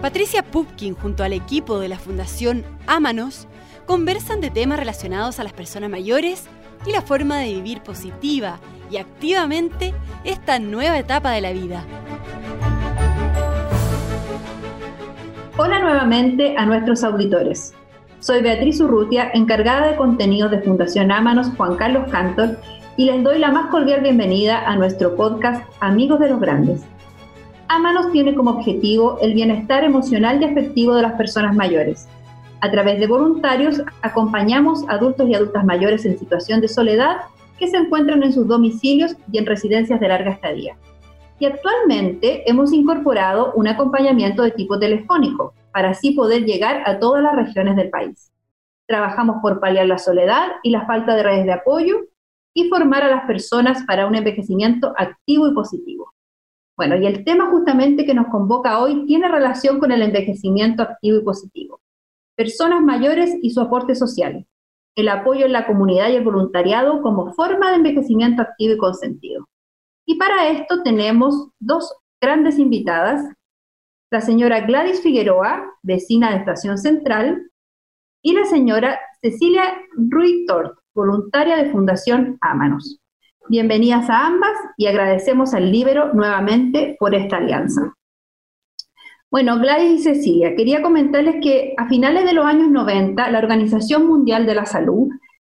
Patricia 0.00 0.44
Pupkin 0.44 0.94
junto 0.94 1.24
al 1.24 1.32
equipo 1.32 1.80
de 1.80 1.88
la 1.88 1.98
Fundación 1.98 2.64
Ámanos 2.86 3.48
conversan 3.84 4.40
de 4.40 4.50
temas 4.50 4.78
relacionados 4.78 5.40
a 5.40 5.44
las 5.44 5.52
personas 5.52 5.90
mayores 5.90 6.46
y 6.86 6.92
la 6.92 7.02
forma 7.02 7.38
de 7.38 7.54
vivir 7.54 7.82
positiva 7.82 8.60
y 8.92 8.98
activamente 8.98 9.92
esta 10.22 10.60
nueva 10.60 10.98
etapa 10.98 11.32
de 11.32 11.40
la 11.40 11.52
vida. 11.52 11.84
Hola 15.56 15.80
nuevamente 15.80 16.54
a 16.56 16.64
nuestros 16.64 17.02
auditores. 17.02 17.74
Soy 18.20 18.40
Beatriz 18.40 18.80
Urrutia, 18.80 19.30
encargada 19.34 19.88
de 19.88 19.96
contenidos 19.96 20.52
de 20.52 20.60
Fundación 20.60 21.10
Ámanos 21.10 21.48
Juan 21.56 21.74
Carlos 21.74 22.08
Cantor, 22.12 22.56
y 22.96 23.06
les 23.06 23.22
doy 23.24 23.40
la 23.40 23.50
más 23.50 23.66
cordial 23.70 24.02
bienvenida 24.02 24.60
a 24.64 24.76
nuestro 24.76 25.16
podcast 25.16 25.64
Amigos 25.80 26.20
de 26.20 26.30
los 26.30 26.40
Grandes. 26.40 26.84
Ámanos 27.70 28.10
tiene 28.12 28.34
como 28.34 28.52
objetivo 28.52 29.18
el 29.20 29.34
bienestar 29.34 29.84
emocional 29.84 30.40
y 30.40 30.46
afectivo 30.46 30.94
de 30.94 31.02
las 31.02 31.12
personas 31.12 31.54
mayores. 31.54 32.08
A 32.60 32.70
través 32.70 32.98
de 32.98 33.06
voluntarios 33.06 33.82
acompañamos 34.00 34.88
adultos 34.88 35.28
y 35.28 35.34
adultas 35.34 35.66
mayores 35.66 36.06
en 36.06 36.18
situación 36.18 36.62
de 36.62 36.68
soledad 36.68 37.18
que 37.58 37.68
se 37.68 37.76
encuentran 37.76 38.22
en 38.22 38.32
sus 38.32 38.48
domicilios 38.48 39.16
y 39.30 39.36
en 39.36 39.44
residencias 39.44 40.00
de 40.00 40.08
larga 40.08 40.30
estadía. 40.30 40.76
Y 41.38 41.44
actualmente 41.44 42.48
hemos 42.50 42.72
incorporado 42.72 43.52
un 43.52 43.68
acompañamiento 43.68 44.42
de 44.42 44.52
tipo 44.52 44.78
telefónico 44.78 45.52
para 45.70 45.90
así 45.90 46.12
poder 46.12 46.46
llegar 46.46 46.82
a 46.86 46.98
todas 46.98 47.22
las 47.22 47.36
regiones 47.36 47.76
del 47.76 47.90
país. 47.90 48.32
Trabajamos 48.86 49.36
por 49.42 49.60
paliar 49.60 49.86
la 49.86 49.98
soledad 49.98 50.52
y 50.62 50.70
la 50.70 50.86
falta 50.86 51.14
de 51.14 51.22
redes 51.22 51.44
de 51.44 51.52
apoyo 51.52 51.96
y 52.54 52.70
formar 52.70 53.02
a 53.02 53.10
las 53.10 53.26
personas 53.26 53.84
para 53.84 54.06
un 54.06 54.14
envejecimiento 54.14 54.94
activo 54.96 55.48
y 55.48 55.54
positivo. 55.54 56.14
Bueno, 56.78 56.96
y 56.96 57.06
el 57.06 57.24
tema 57.24 57.50
justamente 57.50 58.06
que 58.06 58.14
nos 58.14 58.28
convoca 58.28 58.78
hoy 58.78 59.04
tiene 59.04 59.26
relación 59.26 59.80
con 59.80 59.90
el 59.90 60.00
envejecimiento 60.00 60.84
activo 60.84 61.18
y 61.18 61.24
positivo. 61.24 61.80
Personas 62.36 62.80
mayores 62.82 63.36
y 63.42 63.50
su 63.50 63.60
aporte 63.60 63.96
social. 63.96 64.46
El 64.94 65.08
apoyo 65.08 65.46
en 65.46 65.52
la 65.52 65.66
comunidad 65.66 66.08
y 66.08 66.14
el 66.14 66.22
voluntariado 66.22 67.02
como 67.02 67.32
forma 67.32 67.70
de 67.70 67.78
envejecimiento 67.78 68.42
activo 68.42 68.74
y 68.74 68.78
consentido. 68.78 69.48
Y 70.06 70.18
para 70.18 70.50
esto 70.50 70.84
tenemos 70.84 71.48
dos 71.58 71.92
grandes 72.20 72.60
invitadas. 72.60 73.28
La 74.12 74.20
señora 74.20 74.60
Gladys 74.60 75.02
Figueroa, 75.02 75.64
vecina 75.82 76.30
de 76.30 76.36
Estación 76.36 76.78
Central, 76.78 77.50
y 78.22 78.34
la 78.34 78.44
señora 78.44 79.00
Cecilia 79.20 79.64
Ruiz-Tort, 79.96 80.78
voluntaria 80.94 81.56
de 81.56 81.72
Fundación 81.72 82.38
Ámanos. 82.40 82.97
Bienvenidas 83.50 84.10
a 84.10 84.26
ambas 84.26 84.52
y 84.76 84.88
agradecemos 84.88 85.54
al 85.54 85.72
Libero 85.72 86.12
nuevamente 86.12 86.98
por 87.00 87.14
esta 87.14 87.38
alianza. 87.38 87.94
Bueno, 89.30 89.58
Gladys 89.58 90.00
y 90.00 90.02
Cecilia, 90.02 90.54
quería 90.54 90.82
comentarles 90.82 91.36
que 91.42 91.72
a 91.78 91.88
finales 91.88 92.26
de 92.26 92.34
los 92.34 92.44
años 92.44 92.68
90 92.68 93.30
la 93.30 93.38
Organización 93.38 94.06
Mundial 94.06 94.44
de 94.44 94.54
la 94.54 94.66
Salud 94.66 95.08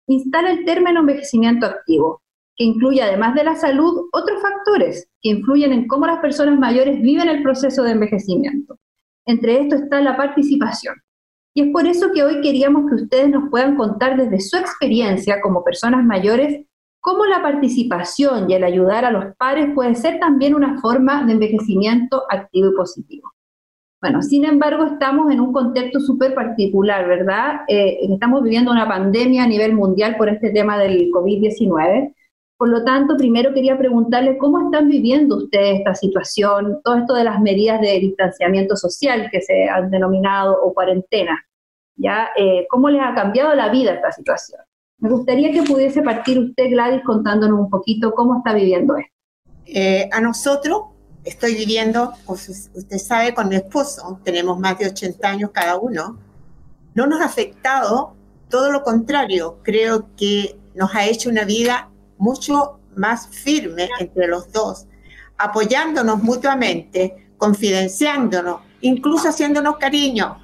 instala 0.08 0.52
el 0.52 0.66
término 0.66 1.00
envejecimiento 1.00 1.66
activo, 1.66 2.22
que 2.58 2.66
incluye 2.66 3.02
además 3.02 3.34
de 3.34 3.46
la 3.46 3.56
salud 3.56 4.10
otros 4.12 4.42
factores 4.42 5.10
que 5.22 5.30
influyen 5.30 5.72
en 5.72 5.88
cómo 5.88 6.06
las 6.06 6.20
personas 6.20 6.60
mayores 6.60 7.02
viven 7.02 7.30
el 7.30 7.44
proceso 7.44 7.82
de 7.84 7.92
envejecimiento. 7.92 8.78
Entre 9.26 9.62
estos 9.62 9.84
está 9.84 10.02
la 10.02 10.18
participación. 10.18 10.96
Y 11.54 11.62
es 11.62 11.68
por 11.72 11.88
eso 11.88 12.12
que 12.14 12.24
hoy 12.24 12.42
queríamos 12.42 12.90
que 12.90 12.96
ustedes 12.96 13.30
nos 13.30 13.50
puedan 13.50 13.78
contar 13.78 14.18
desde 14.18 14.42
su 14.42 14.58
experiencia 14.58 15.40
como 15.40 15.64
personas 15.64 16.04
mayores 16.04 16.66
cómo 17.06 17.24
la 17.28 17.40
participación 17.40 18.50
y 18.50 18.56
el 18.56 18.64
ayudar 18.64 19.06
a 19.06 19.12
los 19.12 19.36
pares 19.36 19.68
puede 19.76 19.94
ser 19.94 20.20
también 20.20 20.56
una 20.56 20.82
forma 20.82 21.24
de 21.24 21.34
envejecimiento 21.34 22.24
activo 22.28 22.72
y 22.72 22.76
positivo. 22.76 23.32
Bueno, 24.02 24.24
sin 24.24 24.44
embargo, 24.44 24.86
estamos 24.86 25.32
en 25.32 25.40
un 25.40 25.54
contexto 25.54 26.00
súper 26.00 26.34
particular, 26.34 27.08
¿verdad? 27.08 27.62
Eh, 27.68 28.00
estamos 28.10 28.42
viviendo 28.42 28.72
una 28.72 28.88
pandemia 28.88 29.44
a 29.44 29.48
nivel 29.48 29.74
mundial 29.74 30.16
por 30.18 30.30
este 30.30 30.50
tema 30.50 30.80
del 30.80 31.12
COVID-19. 31.12 32.16
Por 32.58 32.70
lo 32.70 32.84
tanto, 32.84 33.16
primero 33.16 33.54
quería 33.54 33.78
preguntarles 33.78 34.38
cómo 34.40 34.66
están 34.66 34.90
viviendo 34.90 35.38
ustedes 35.38 35.78
esta 35.78 35.94
situación, 35.94 36.80
todo 36.84 36.98
esto 36.98 37.14
de 37.14 37.24
las 37.24 37.40
medidas 37.40 37.82
de 37.82 38.00
distanciamiento 38.00 38.76
social 38.76 39.30
que 39.32 39.42
se 39.42 39.70
han 39.70 39.92
denominado 39.92 40.60
o 40.60 40.74
cuarentena. 40.74 41.40
¿ya? 41.98 42.30
Eh, 42.36 42.66
¿Cómo 42.68 42.90
les 42.90 43.04
ha 43.04 43.14
cambiado 43.14 43.54
la 43.54 43.70
vida 43.70 43.94
esta 43.94 44.12
situación? 44.12 44.62
Me 45.06 45.12
gustaría 45.12 45.52
que 45.52 45.62
pudiese 45.62 46.02
partir 46.02 46.40
usted, 46.40 46.72
Gladys, 46.72 47.04
contándonos 47.06 47.60
un 47.60 47.70
poquito 47.70 48.12
cómo 48.16 48.38
está 48.38 48.54
viviendo 48.54 48.98
esto. 48.98 49.14
Eh, 49.68 50.10
a 50.12 50.20
nosotros 50.20 50.86
estoy 51.24 51.54
viviendo, 51.54 52.12
usted 52.26 52.98
sabe, 52.98 53.36
con 53.36 53.48
mi 53.48 53.56
esposo, 53.56 54.20
tenemos 54.24 54.58
más 54.58 54.80
de 54.80 54.88
80 54.88 55.28
años 55.28 55.52
cada 55.54 55.78
uno, 55.78 56.18
no 56.96 57.06
nos 57.06 57.22
ha 57.22 57.26
afectado, 57.26 58.16
todo 58.50 58.72
lo 58.72 58.82
contrario, 58.82 59.60
creo 59.62 60.08
que 60.18 60.58
nos 60.74 60.96
ha 60.96 61.06
hecho 61.06 61.30
una 61.30 61.44
vida 61.44 61.92
mucho 62.18 62.80
más 62.96 63.28
firme 63.28 63.88
entre 64.00 64.28
los 64.28 64.52
dos, 64.52 64.88
apoyándonos 65.38 66.24
mutuamente, 66.24 67.30
confidenciándonos, 67.38 68.62
incluso 68.82 69.30
haciéndonos 69.30 69.78
cariño. 69.78 70.40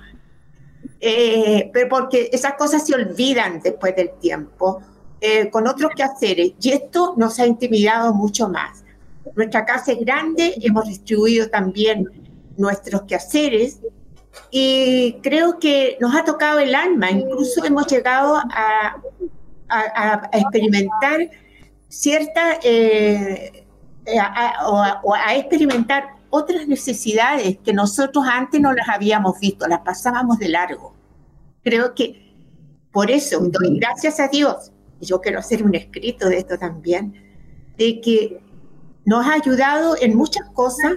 Eh, 1.04 1.72
pero 1.74 1.90
porque 1.90 2.30
esas 2.32 2.54
cosas 2.54 2.86
se 2.86 2.94
olvidan 2.94 3.60
después 3.60 3.96
del 3.96 4.12
tiempo, 4.20 4.84
eh, 5.20 5.50
con 5.50 5.68
otros 5.68 5.92
quehaceres, 5.96 6.54
y 6.62 6.70
esto 6.70 7.16
nos 7.18 7.40
ha 7.40 7.48
intimidado 7.48 8.14
mucho 8.14 8.48
más. 8.48 8.84
Nuestra 9.36 9.66
casa 9.66 9.94
es 9.94 10.00
grande, 10.00 10.54
hemos 10.62 10.88
distribuido 10.88 11.50
también 11.50 12.08
nuestros 12.56 13.02
quehaceres, 13.04 13.80
y 14.52 15.14
creo 15.24 15.58
que 15.58 15.98
nos 16.00 16.16
ha 16.16 16.24
tocado 16.24 16.60
el 16.60 16.76
alma, 16.76 17.10
incluso 17.10 17.66
hemos 17.66 17.88
llegado 17.88 18.36
a, 18.36 19.02
experimentar 20.34 21.32
cierta, 21.88 22.60
eh, 22.64 23.66
o 24.66 25.14
a 25.16 25.36
experimentar 25.36 26.22
otras 26.30 26.68
necesidades 26.68 27.58
que 27.64 27.74
nosotros 27.74 28.26
antes 28.28 28.60
no 28.60 28.74
las 28.74 28.90
habíamos 28.90 29.40
visto, 29.40 29.68
las 29.68 29.82
pasábamos 29.82 30.40
de 30.40 30.50
largo. 30.50 30.91
Creo 31.64 31.94
que 31.94 32.34
por 32.92 33.10
eso 33.10 33.40
doy 33.40 33.80
gracias 33.80 34.20
a 34.20 34.28
Dios, 34.28 34.72
y 35.00 35.06
yo 35.06 35.22
quiero 35.22 35.40
hacer 35.40 35.64
un 35.64 35.76
escrito 35.76 36.30
de 36.30 36.38
esto 36.38 36.58
también, 36.58 37.14
de 37.78 38.02
que 38.02 38.42
nos 39.06 39.26
ha 39.26 39.34
ayudado 39.34 39.96
en 40.00 40.16
muchas 40.16 40.50
cosas 40.50 40.94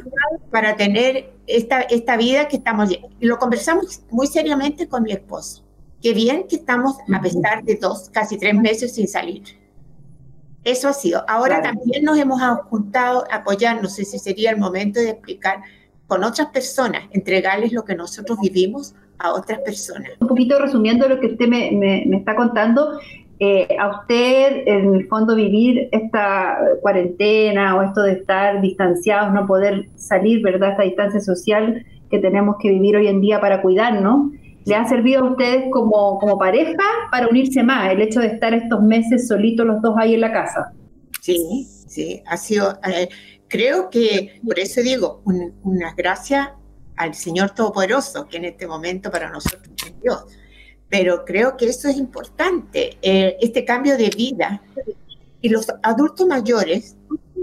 para 0.51 0.77
tener 0.77 1.33
esta, 1.47 1.81
esta 1.83 2.17
vida 2.17 2.49
que 2.49 2.57
estamos... 2.57 2.91
Y 2.91 3.27
lo 3.27 3.39
conversamos 3.39 4.03
muy 4.11 4.27
seriamente 4.27 4.89
con 4.89 5.03
mi 5.03 5.13
esposo. 5.13 5.65
Qué 6.03 6.13
bien 6.13 6.47
que 6.47 6.57
estamos, 6.57 6.97
a 7.13 7.21
pesar 7.21 7.65
de 7.65 7.77
dos, 7.77 8.11
casi 8.11 8.37
tres 8.37 8.55
meses 8.55 8.95
sin 8.95 9.09
salir. 9.09 9.43
Eso 10.65 10.89
ha 10.89 10.93
sido. 10.93 11.25
Ahora 11.29 11.63
también 11.63 12.05
nos 12.05 12.19
hemos 12.19 12.41
juntado 12.69 13.25
a 13.31 13.37
apoyar, 13.37 13.83
no 13.83 13.89
sé 13.89 14.05
si 14.05 14.19
sería 14.19 14.51
el 14.51 14.59
momento 14.59 15.01
de 15.01 15.11
explicar 15.11 15.63
con 16.07 16.25
otras 16.25 16.49
personas, 16.49 17.05
entregarles 17.13 17.73
lo 17.73 17.85
que 17.85 17.95
nosotros 17.95 18.39
vivimos 18.41 18.95
a 19.25 19.33
otras 19.33 19.59
personas. 19.61 20.11
Un 20.21 20.29
poquito 20.29 20.59
resumiendo 20.59 21.09
lo 21.09 21.19
que 21.19 21.29
usted 21.29 21.49
me, 21.49 21.71
me, 21.73 22.17
está 22.17 22.37
contando, 22.37 22.99
eh, 23.41 23.67
a 23.79 24.01
usted 24.01 24.63
en 24.67 24.95
el 24.95 25.07
fondo 25.09 25.35
vivir 25.35 25.89
esta 25.91 26.59
cuarentena 26.83 27.77
o 27.77 27.83
esto 27.83 28.03
de 28.03 28.13
estar 28.13 28.61
distanciados, 28.61 29.33
no 29.33 29.47
poder 29.47 29.89
salir, 29.97 30.43
¿verdad? 30.43 30.73
Esta 30.73 30.83
distancia 30.85 31.21
social 31.21 31.85
que 32.11 32.19
tenemos 32.19 32.57
que 32.61 32.69
vivir 32.69 32.97
hoy 32.97 33.09
en 33.09 33.21
día 33.21 33.41
para 33.41 33.63
cuidarnos, 33.63 34.31
¿Le 34.67 34.75
ha 34.75 34.89
servido 34.89 35.21
a 35.21 35.31
ustedes 35.31 35.65
como, 35.71 36.19
como 36.19 36.39
pareja 36.39 36.83
para 37.11 37.29
unirse 37.29 37.63
más 37.63 37.93
el 37.93 38.01
hecho 38.01 38.21
de 38.21 38.29
estar 38.29 38.55
estos 38.55 38.83
meses 38.83 39.29
solitos 39.29 39.67
los 39.67 39.83
dos 39.83 39.95
ahí 39.99 40.15
en 40.15 40.23
la 40.23 40.33
casa? 40.33 40.73
Sí, 41.21 41.67
sí, 41.87 42.23
ha 42.27 42.37
sido, 42.39 42.79
eh, 42.87 43.09
creo 43.49 43.91
que, 43.91 44.41
por 44.43 44.59
eso 44.59 44.81
digo, 44.81 45.23
una 45.63 45.93
gracia 45.95 46.55
al 46.97 47.15
Señor 47.15 47.51
Todopoderoso, 47.51 48.27
que 48.29 48.39
en 48.39 48.47
este 48.47 48.67
momento 48.67 49.11
para 49.11 49.31
nosotros 49.31 49.75
es 49.87 50.01
Dios. 50.01 50.25
Pero 50.89 51.25
creo 51.25 51.57
que 51.57 51.67
eso 51.67 51.89
es 51.89 51.97
importante, 51.97 52.99
eh, 53.03 53.37
este 53.41 53.65
cambio 53.65 53.97
de 53.97 54.11
vida. 54.11 54.63
Y 55.41 55.49
los 55.49 55.67
adultos 55.83 56.27
mayores 56.27 56.97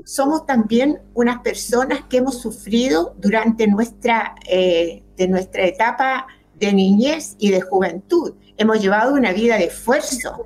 somos 0.06 0.45
también 0.45 1.00
unas 1.13 1.42
personas 1.42 2.01
que 2.09 2.18
hemos 2.18 2.42
sufrido 2.42 3.15
durante 3.19 3.68
nuestra, 3.68 4.36
eh, 4.48 5.03
de 5.18 5.27
nuestra 5.27 5.65
etapa 5.65 6.27
de 6.56 6.74
niñez 6.74 7.36
y 7.39 7.50
de 7.50 7.62
juventud. 7.62 8.33
Hemos 8.57 8.81
llevado 8.81 9.13
una 9.13 9.33
vida 9.33 9.57
de 9.57 9.65
esfuerzo, 9.65 10.44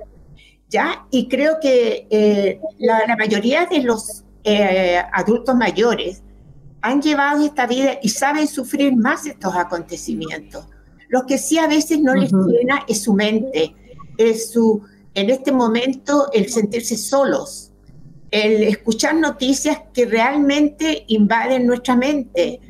¿ya? 0.68 1.06
Y 1.10 1.28
creo 1.28 1.58
que 1.60 2.06
eh, 2.10 2.60
la, 2.78 3.16
mayoría 3.16 3.66
de 3.66 3.82
los 3.82 4.24
eh, 4.44 5.02
adultos 5.12 5.54
mayores 5.54 6.22
han 6.82 7.02
llevado 7.02 7.44
esta 7.44 7.66
vida 7.66 7.98
y 8.02 8.08
saben 8.08 8.46
sufrir 8.46 8.96
más 8.96 9.26
estos 9.26 9.54
acontecimientos. 9.54 10.66
Lo 11.08 11.26
que 11.26 11.38
sí 11.38 11.58
a 11.58 11.66
veces 11.66 12.00
no 12.00 12.14
les 12.14 12.32
llena 12.32 12.84
es 12.88 13.02
su 13.02 13.14
mente, 13.14 13.74
es 14.18 14.50
su, 14.50 14.82
en 15.14 15.30
este 15.30 15.52
momento 15.52 16.28
el 16.32 16.48
sentirse 16.48 16.96
solos, 16.96 17.72
el 18.30 18.64
escuchar 18.64 19.14
noticias 19.14 19.80
que 19.92 20.04
realmente 20.06 21.04
invaden 21.08 21.66
nuestra 21.66 21.96
mente, 21.96 22.60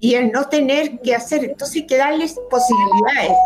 y 0.00 0.14
el 0.14 0.32
no 0.32 0.46
tener 0.48 0.98
que 1.00 1.14
hacer, 1.14 1.44
entonces 1.44 1.82
hay 1.82 1.86
que 1.86 1.98
darles 1.98 2.34
posibilidades, 2.50 3.36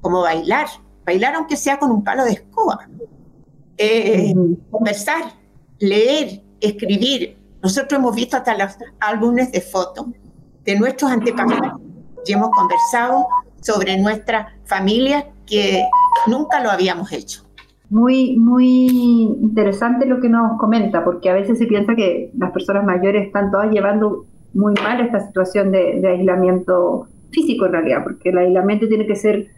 como 0.00 0.22
bailar, 0.22 0.68
bailar 1.04 1.34
aunque 1.34 1.56
sea 1.56 1.78
con 1.78 1.90
un 1.90 2.04
palo 2.04 2.24
de 2.24 2.32
escoba, 2.32 2.88
eh, 3.76 4.32
conversar, 4.70 5.34
leer, 5.80 6.42
escribir. 6.60 7.36
Nosotros 7.62 7.98
hemos 7.98 8.14
visto 8.14 8.36
hasta 8.36 8.56
los 8.56 8.76
álbumes 9.00 9.52
de 9.52 9.60
fotos 9.60 10.06
de 10.64 10.78
nuestros 10.78 11.10
antepasados 11.10 11.80
y 12.26 12.32
hemos 12.32 12.50
conversado 12.50 13.26
sobre 13.60 13.98
nuestra 13.98 14.54
familia 14.64 15.26
que 15.46 15.84
nunca 16.26 16.62
lo 16.62 16.70
habíamos 16.70 17.12
hecho. 17.12 17.42
Muy, 17.90 18.36
muy 18.36 18.86
interesante 19.42 20.06
lo 20.06 20.20
que 20.20 20.28
nos 20.28 20.58
comenta, 20.58 21.04
porque 21.04 21.28
a 21.28 21.34
veces 21.34 21.58
se 21.58 21.66
piensa 21.66 21.94
que 21.96 22.30
las 22.38 22.52
personas 22.52 22.84
mayores 22.84 23.26
están 23.26 23.50
todas 23.50 23.70
llevando 23.70 24.26
muy 24.54 24.74
mal 24.82 25.00
esta 25.00 25.26
situación 25.26 25.72
de, 25.72 26.06
aislamiento 26.06 27.08
físico 27.30 27.66
en 27.66 27.72
realidad, 27.72 28.04
porque 28.04 28.30
el 28.30 28.38
aislamiento 28.38 28.86
tiene 28.88 29.06
que 29.06 29.16
ser 29.16 29.48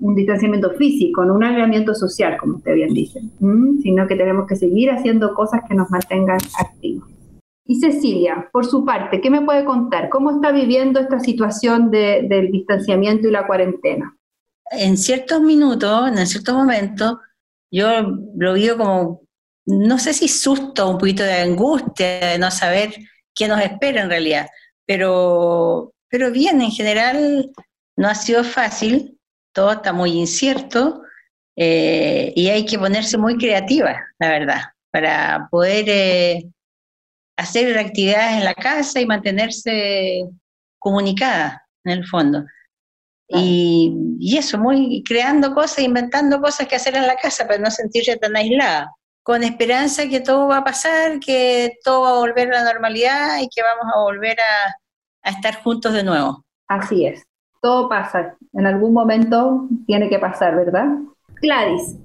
un 0.00 0.14
distanciamiento 0.14 0.70
físico, 0.70 1.24
no 1.24 1.34
un 1.34 1.44
aislamiento 1.44 1.94
social, 1.94 2.36
como 2.38 2.56
usted 2.56 2.74
bien 2.74 2.94
dice, 2.94 3.20
sino 3.82 4.06
que 4.06 4.16
tenemos 4.16 4.46
que 4.46 4.56
seguir 4.56 4.90
haciendo 4.90 5.34
cosas 5.34 5.62
que 5.68 5.74
nos 5.74 5.90
mantengan 5.90 6.38
activos. 6.58 7.08
Y 7.64 7.80
Cecilia, 7.80 8.48
por 8.52 8.66
su 8.66 8.84
parte, 8.84 9.20
¿qué 9.20 9.30
me 9.30 9.42
puede 9.42 9.64
contar? 9.64 10.08
¿Cómo 10.08 10.30
está 10.30 10.50
viviendo 10.50 10.98
esta 10.98 11.20
situación 11.20 11.90
del 11.90 12.50
distanciamiento 12.50 13.28
y 13.28 13.30
la 13.30 13.46
cuarentena? 13.46 14.16
En 14.72 14.96
ciertos 14.96 15.40
minutos, 15.40 16.08
en 16.08 16.26
ciertos 16.26 16.54
momentos, 16.54 17.18
yo 17.70 17.88
lo 18.36 18.54
vivo 18.54 18.76
como, 18.76 19.22
no 19.66 19.98
sé 19.98 20.12
si 20.14 20.26
susto, 20.26 20.88
un 20.88 20.98
poquito 20.98 21.22
de 21.22 21.40
angustia, 21.40 22.32
de 22.32 22.38
no 22.38 22.50
saber 22.50 22.92
qué 23.34 23.46
nos 23.46 23.60
espera 23.60 24.02
en 24.02 24.10
realidad, 24.10 24.48
pero, 24.86 25.92
pero 26.08 26.30
bien, 26.32 26.60
en 26.60 26.70
general 26.70 27.50
no 27.96 28.08
ha 28.08 28.14
sido 28.14 28.42
fácil, 28.42 29.18
todo 29.52 29.72
está 29.72 29.92
muy 29.92 30.12
incierto 30.12 31.02
eh, 31.56 32.32
y 32.34 32.48
hay 32.48 32.64
que 32.64 32.78
ponerse 32.78 33.18
muy 33.18 33.36
creativa, 33.36 33.96
la 34.18 34.28
verdad, 34.28 34.60
para 34.90 35.48
poder 35.50 35.84
eh, 35.88 36.44
hacer 37.40 37.78
actividades 37.78 38.38
en 38.38 38.44
la 38.44 38.54
casa 38.54 39.00
y 39.00 39.06
mantenerse 39.06 40.28
comunicada 40.78 41.66
en 41.84 41.92
el 41.92 42.06
fondo. 42.06 42.44
Y, 43.28 43.94
y, 44.18 44.36
eso, 44.36 44.58
muy 44.58 45.04
creando 45.04 45.54
cosas, 45.54 45.80
inventando 45.80 46.40
cosas 46.40 46.66
que 46.66 46.74
hacer 46.74 46.96
en 46.96 47.06
la 47.06 47.14
casa 47.14 47.46
para 47.46 47.60
no 47.60 47.70
sentirse 47.70 48.16
tan 48.16 48.34
aislada, 48.34 48.92
con 49.22 49.44
esperanza 49.44 50.08
que 50.08 50.20
todo 50.20 50.48
va 50.48 50.58
a 50.58 50.64
pasar, 50.64 51.20
que 51.20 51.78
todo 51.84 52.02
va 52.02 52.10
a 52.10 52.18
volver 52.18 52.52
a 52.52 52.64
la 52.64 52.72
normalidad 52.72 53.38
y 53.40 53.48
que 53.48 53.62
vamos 53.62 53.94
a 53.94 54.00
volver 54.00 54.36
a, 54.40 55.28
a 55.28 55.30
estar 55.30 55.62
juntos 55.62 55.92
de 55.92 56.02
nuevo. 56.02 56.44
Así 56.66 57.06
es, 57.06 57.22
todo 57.62 57.88
pasa, 57.88 58.36
en 58.52 58.66
algún 58.66 58.92
momento 58.92 59.68
tiene 59.86 60.08
que 60.08 60.18
pasar, 60.18 60.56
¿verdad? 60.56 60.86
Gladys, 61.40 61.96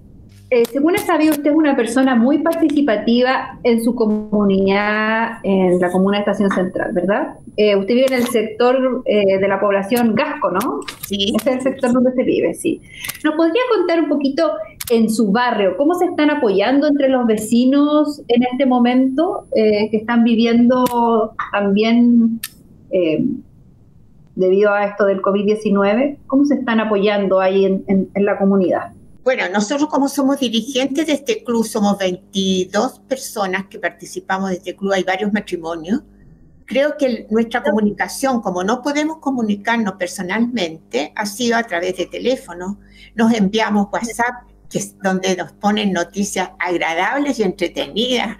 eh, 0.55 0.63
según 0.71 0.95
he 0.95 0.99
sabido, 0.99 1.31
usted 1.33 1.51
es 1.51 1.55
una 1.57 1.75
persona 1.75 2.15
muy 2.15 2.37
participativa 2.37 3.59
en 3.63 3.83
su 3.83 3.93
comunidad, 3.93 5.39
en 5.43 5.81
la 5.81 5.91
comuna 5.91 6.19
de 6.19 6.21
Estación 6.21 6.49
Central, 6.49 6.93
¿verdad? 6.93 7.33
Eh, 7.57 7.75
usted 7.75 7.93
vive 7.93 8.07
en 8.07 8.13
el 8.13 8.27
sector 8.27 9.03
eh, 9.03 9.37
de 9.37 9.47
la 9.49 9.59
población 9.59 10.15
Gasco, 10.15 10.51
¿no? 10.51 10.79
Sí. 11.05 11.33
Ese 11.35 11.49
es 11.49 11.55
el 11.57 11.61
sector 11.61 11.91
donde 11.91 12.13
se 12.13 12.23
vive, 12.23 12.53
sí. 12.53 12.81
¿Nos 13.25 13.35
podría 13.35 13.63
contar 13.75 13.99
un 13.99 14.07
poquito 14.07 14.49
en 14.89 15.09
su 15.09 15.29
barrio 15.29 15.75
cómo 15.75 15.93
se 15.95 16.05
están 16.05 16.29
apoyando 16.29 16.87
entre 16.87 17.09
los 17.09 17.25
vecinos 17.25 18.21
en 18.29 18.43
este 18.43 18.65
momento 18.65 19.47
que 19.53 19.89
están 19.91 20.23
viviendo 20.23 21.33
también 21.51 22.39
debido 24.35 24.71
a 24.71 24.85
esto 24.85 25.03
del 25.03 25.21
COVID-19? 25.21 26.19
¿Cómo 26.27 26.45
se 26.45 26.53
están 26.55 26.79
apoyando 26.79 27.41
ahí 27.41 27.65
en 27.65 28.09
la 28.15 28.37
comunidad? 28.37 28.93
Bueno, 29.25 29.49
nosotros 29.49 29.89
como 29.89 30.07
somos 30.07 30.39
dirigentes 30.39 31.07
de 31.07 31.13
este 31.13 31.43
club, 31.43 31.65
somos 31.65 31.97
22 31.97 32.99
personas 33.07 33.65
que 33.65 33.79
participamos 33.79 34.51
de 34.51 34.57
este 34.57 34.75
club, 34.75 34.91
hay 34.91 35.01
varios 35.01 35.33
matrimonios. 35.33 36.03
Creo 36.65 36.95
que 36.95 37.25
nuestra 37.31 37.63
comunicación, 37.63 38.39
como 38.39 38.63
no 38.63 38.83
podemos 38.83 39.17
comunicarnos 39.17 39.95
personalmente, 39.95 41.11
ha 41.15 41.25
sido 41.25 41.57
a 41.57 41.63
través 41.63 41.97
de 41.97 42.05
teléfono. 42.05 42.79
Nos 43.15 43.33
enviamos 43.33 43.87
WhatsApp, 43.91 44.47
que 44.69 44.77
es 44.77 44.95
donde 44.99 45.35
nos 45.35 45.53
ponen 45.53 45.91
noticias 45.91 46.51
agradables 46.59 47.39
y 47.39 47.43
entretenidas. 47.43 48.37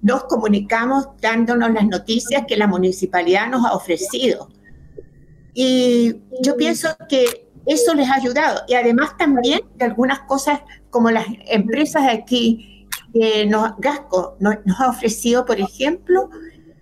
Nos 0.00 0.24
comunicamos 0.24 1.06
dándonos 1.20 1.70
las 1.70 1.86
noticias 1.86 2.44
que 2.48 2.56
la 2.56 2.66
municipalidad 2.66 3.50
nos 3.50 3.66
ha 3.66 3.74
ofrecido. 3.74 4.48
Y 5.52 6.16
yo 6.40 6.56
pienso 6.56 6.96
que 7.10 7.44
eso 7.66 7.94
les 7.94 8.08
ha 8.08 8.14
ayudado. 8.14 8.62
Y 8.68 8.74
además 8.74 9.16
también 9.16 9.60
de 9.76 9.84
algunas 9.84 10.20
cosas 10.20 10.60
como 10.90 11.10
las 11.10 11.26
empresas 11.46 12.04
de 12.04 12.10
aquí, 12.10 12.88
nos, 13.46 13.76
Gasco 13.78 14.36
nos, 14.40 14.56
ha 14.78 14.88
ofrecido, 14.88 15.44
por 15.44 15.60
ejemplo, 15.60 16.30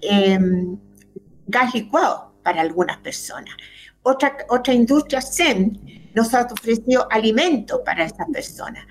em, 0.00 0.78
gas 1.46 1.74
licuado 1.74 2.34
para 2.42 2.60
algunas 2.60 2.98
personas. 2.98 3.54
Otra, 4.02 4.36
otra 4.48 4.72
industria, 4.72 5.20
SEM, 5.20 5.74
nos 6.14 6.34
ha 6.34 6.46
ofrecido 6.50 7.06
alimentos 7.10 7.80
para 7.84 8.04
esas 8.04 8.26
personas. 8.32 8.84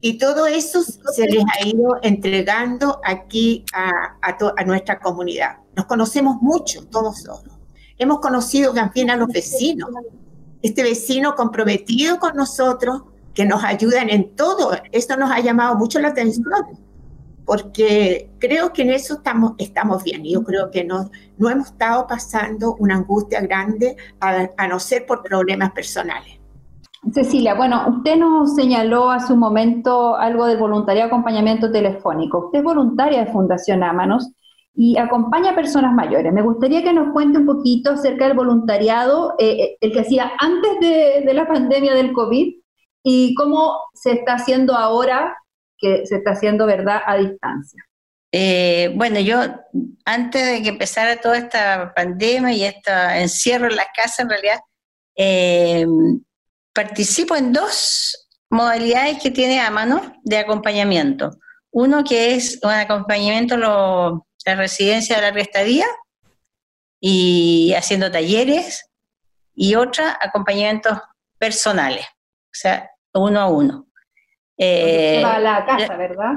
Y 0.00 0.16
todo 0.16 0.46
eso 0.46 0.82
se 0.82 1.26
les 1.26 1.44
ha 1.44 1.66
ido 1.66 1.98
entregando 2.02 3.00
aquí 3.04 3.64
a, 3.74 4.16
a, 4.22 4.64
nuestra 4.64 4.98
comunidad. 4.98 5.58
Nos 5.76 5.84
conocemos 5.84 6.40
mucho, 6.40 6.86
todos 6.86 7.26
nosotros. 7.26 7.58
Hemos 7.98 8.20
conocido 8.20 8.72
también 8.72 9.10
a 9.10 9.16
los 9.16 9.28
vecinos, 9.28 9.90
este 10.62 10.82
vecino 10.82 11.34
comprometido 11.34 12.18
con 12.18 12.36
nosotros, 12.36 13.02
que 13.34 13.44
nos 13.44 13.64
ayudan 13.64 14.10
en 14.10 14.34
todo. 14.34 14.72
Esto 14.92 15.16
nos 15.16 15.30
ha 15.30 15.40
llamado 15.40 15.76
mucho 15.76 16.00
la 16.00 16.08
atención, 16.08 16.46
porque 17.44 18.30
creo 18.38 18.72
que 18.72 18.82
en 18.82 18.90
eso 18.90 19.14
estamos, 19.14 19.52
estamos 19.58 20.02
bien. 20.04 20.24
Yo 20.24 20.42
creo 20.42 20.70
que 20.70 20.84
no, 20.84 21.10
no 21.38 21.50
hemos 21.50 21.68
estado 21.68 22.06
pasando 22.06 22.76
una 22.78 22.96
angustia 22.96 23.40
grande, 23.40 23.96
a, 24.20 24.68
no 24.68 24.78
ser 24.78 25.06
por 25.06 25.22
problemas 25.22 25.72
personales. 25.72 26.38
Cecilia, 27.12 27.54
bueno, 27.54 27.82
usted 27.88 28.16
nos 28.16 28.54
señaló 28.54 29.10
hace 29.10 29.32
un 29.32 29.38
momento 29.38 30.16
algo 30.16 30.44
del 30.44 30.58
voluntariado 30.58 31.08
acompañamiento 31.08 31.72
telefónico. 31.72 32.46
Usted 32.46 32.58
es 32.58 32.64
voluntaria 32.64 33.24
de 33.24 33.32
Fundación 33.32 33.82
Ámanos 33.82 34.30
y 34.82 34.96
acompaña 34.96 35.50
a 35.50 35.54
personas 35.54 35.92
mayores. 35.92 36.32
Me 36.32 36.40
gustaría 36.40 36.82
que 36.82 36.94
nos 36.94 37.12
cuente 37.12 37.36
un 37.36 37.44
poquito 37.44 37.90
acerca 37.90 38.26
del 38.26 38.34
voluntariado, 38.34 39.34
eh, 39.38 39.50
eh, 39.50 39.76
el 39.78 39.92
que 39.92 40.00
hacía 40.00 40.32
antes 40.38 40.80
de, 40.80 41.34
la 41.34 41.46
pandemia 41.46 41.92
del 41.92 42.14
COVID 42.14 42.54
y 43.02 43.34
cómo 43.34 43.76
se 43.92 44.12
está 44.12 44.36
haciendo 44.36 44.74
ahora, 44.74 45.36
que 45.76 46.06
se 46.06 46.16
está 46.16 46.30
haciendo, 46.30 46.64
¿verdad?, 46.64 47.02
a 47.04 47.18
distancia. 47.18 47.84
Eh, 48.32 48.90
bueno, 48.96 49.20
yo 49.20 49.42
antes 50.06 50.46
de 50.46 50.62
que 50.62 50.70
empezara 50.70 51.20
toda 51.20 51.36
esta 51.36 51.92
pandemia 51.94 52.54
y 52.54 52.64
este 52.64 52.90
encierro 53.20 53.68
en 53.68 53.76
la 53.76 53.86
casa, 53.94 54.22
en 54.22 54.30
realidad, 54.30 54.60
participo 56.72 57.36
en 57.36 57.52
dos 57.52 58.30
modalidades 58.48 59.22
que 59.22 59.30
tiene 59.30 59.60
a 59.60 59.70
mano 59.70 60.00
de 60.24 60.38
acompañamiento. 60.38 61.32
Uno 61.70 62.02
que 62.02 62.34
es 62.34 62.58
un 62.62 62.70
acompañamiento 62.70 63.58
lo, 63.58 64.26
la 64.44 64.54
residencia 64.54 65.16
de 65.16 65.22
la 65.22 65.30
restadía 65.30 65.86
y 67.00 67.72
haciendo 67.76 68.10
talleres 68.10 68.90
y 69.54 69.74
otra 69.74 70.18
acompañamientos 70.20 70.98
personales, 71.38 72.04
o 72.06 72.52
sea, 72.52 72.90
uno 73.14 73.40
a 73.40 73.48
uno. 73.48 73.86
Eh, 74.56 75.22
va 75.24 75.36
a 75.36 75.40
la 75.40 75.64
casa, 75.64 75.96
¿verdad? 75.96 76.34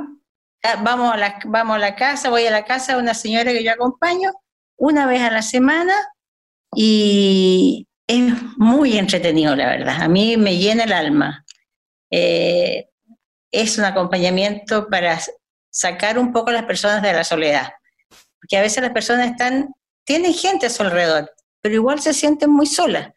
Vamos 0.81 1.13
a, 1.13 1.17
la, 1.17 1.39
vamos 1.45 1.75
a 1.75 1.79
la 1.79 1.95
casa, 1.95 2.29
voy 2.29 2.45
a 2.45 2.51
la 2.51 2.63
casa 2.63 2.93
de 2.93 3.01
una 3.01 3.13
señora 3.13 3.51
que 3.51 3.63
yo 3.63 3.71
acompaño 3.71 4.31
una 4.77 5.05
vez 5.05 5.21
a 5.21 5.29
la 5.29 5.41
semana 5.41 5.93
y 6.73 7.85
es 8.07 8.33
muy 8.57 8.97
entretenido, 8.97 9.55
la 9.55 9.67
verdad. 9.67 10.01
A 10.01 10.07
mí 10.07 10.37
me 10.37 10.57
llena 10.57 10.85
el 10.85 10.93
alma. 10.93 11.45
Eh, 12.09 12.87
es 13.51 13.77
un 13.77 13.83
acompañamiento 13.83 14.87
para 14.87 15.19
sacar 15.69 16.17
un 16.17 16.31
poco 16.31 16.49
a 16.49 16.53
las 16.53 16.63
personas 16.63 17.01
de 17.01 17.13
la 17.13 17.25
soledad 17.25 17.73
porque 18.43 18.57
a 18.57 18.61
veces 18.61 18.83
las 18.83 18.91
personas 18.91 19.31
están, 19.31 19.73
tienen 20.03 20.33
gente 20.33 20.65
a 20.65 20.69
su 20.69 20.83
alrededor, 20.83 21.31
pero 21.61 21.75
igual 21.75 22.01
se 22.01 22.13
sienten 22.13 22.49
muy 22.49 22.65
solas, 22.65 23.09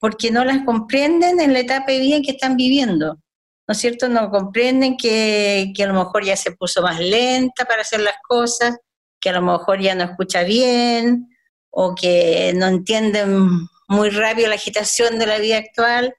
porque 0.00 0.32
no 0.32 0.44
las 0.44 0.64
comprenden 0.64 1.40
en 1.40 1.52
la 1.52 1.60
etapa 1.60 1.92
de 1.92 2.00
vida 2.00 2.20
que 2.20 2.32
están 2.32 2.56
viviendo. 2.56 3.20
¿No 3.68 3.72
es 3.72 3.78
cierto? 3.78 4.08
No 4.08 4.30
comprenden 4.30 4.96
que, 4.96 5.72
que 5.76 5.84
a 5.84 5.86
lo 5.86 5.94
mejor 5.94 6.24
ya 6.24 6.36
se 6.36 6.50
puso 6.50 6.82
más 6.82 6.98
lenta 6.98 7.64
para 7.66 7.82
hacer 7.82 8.00
las 8.00 8.16
cosas, 8.28 8.76
que 9.20 9.30
a 9.30 9.34
lo 9.34 9.42
mejor 9.42 9.80
ya 9.80 9.94
no 9.94 10.02
escucha 10.02 10.42
bien, 10.42 11.28
o 11.70 11.94
que 11.94 12.52
no 12.56 12.66
entienden 12.66 13.68
muy 13.86 14.10
rápido 14.10 14.48
la 14.48 14.56
agitación 14.56 15.20
de 15.20 15.26
la 15.26 15.38
vida 15.38 15.58
actual, 15.58 16.16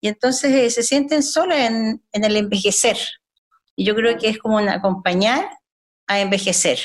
y 0.00 0.08
entonces 0.08 0.52
eh, 0.52 0.70
se 0.70 0.82
sienten 0.82 1.22
solas 1.22 1.70
en, 1.70 2.02
en, 2.10 2.24
el 2.24 2.36
envejecer. 2.36 2.98
Y 3.76 3.84
yo 3.84 3.94
creo 3.94 4.18
que 4.18 4.28
es 4.28 4.38
como 4.38 4.56
un 4.56 4.68
acompañar 4.68 5.48
a 6.08 6.18
envejecer 6.18 6.80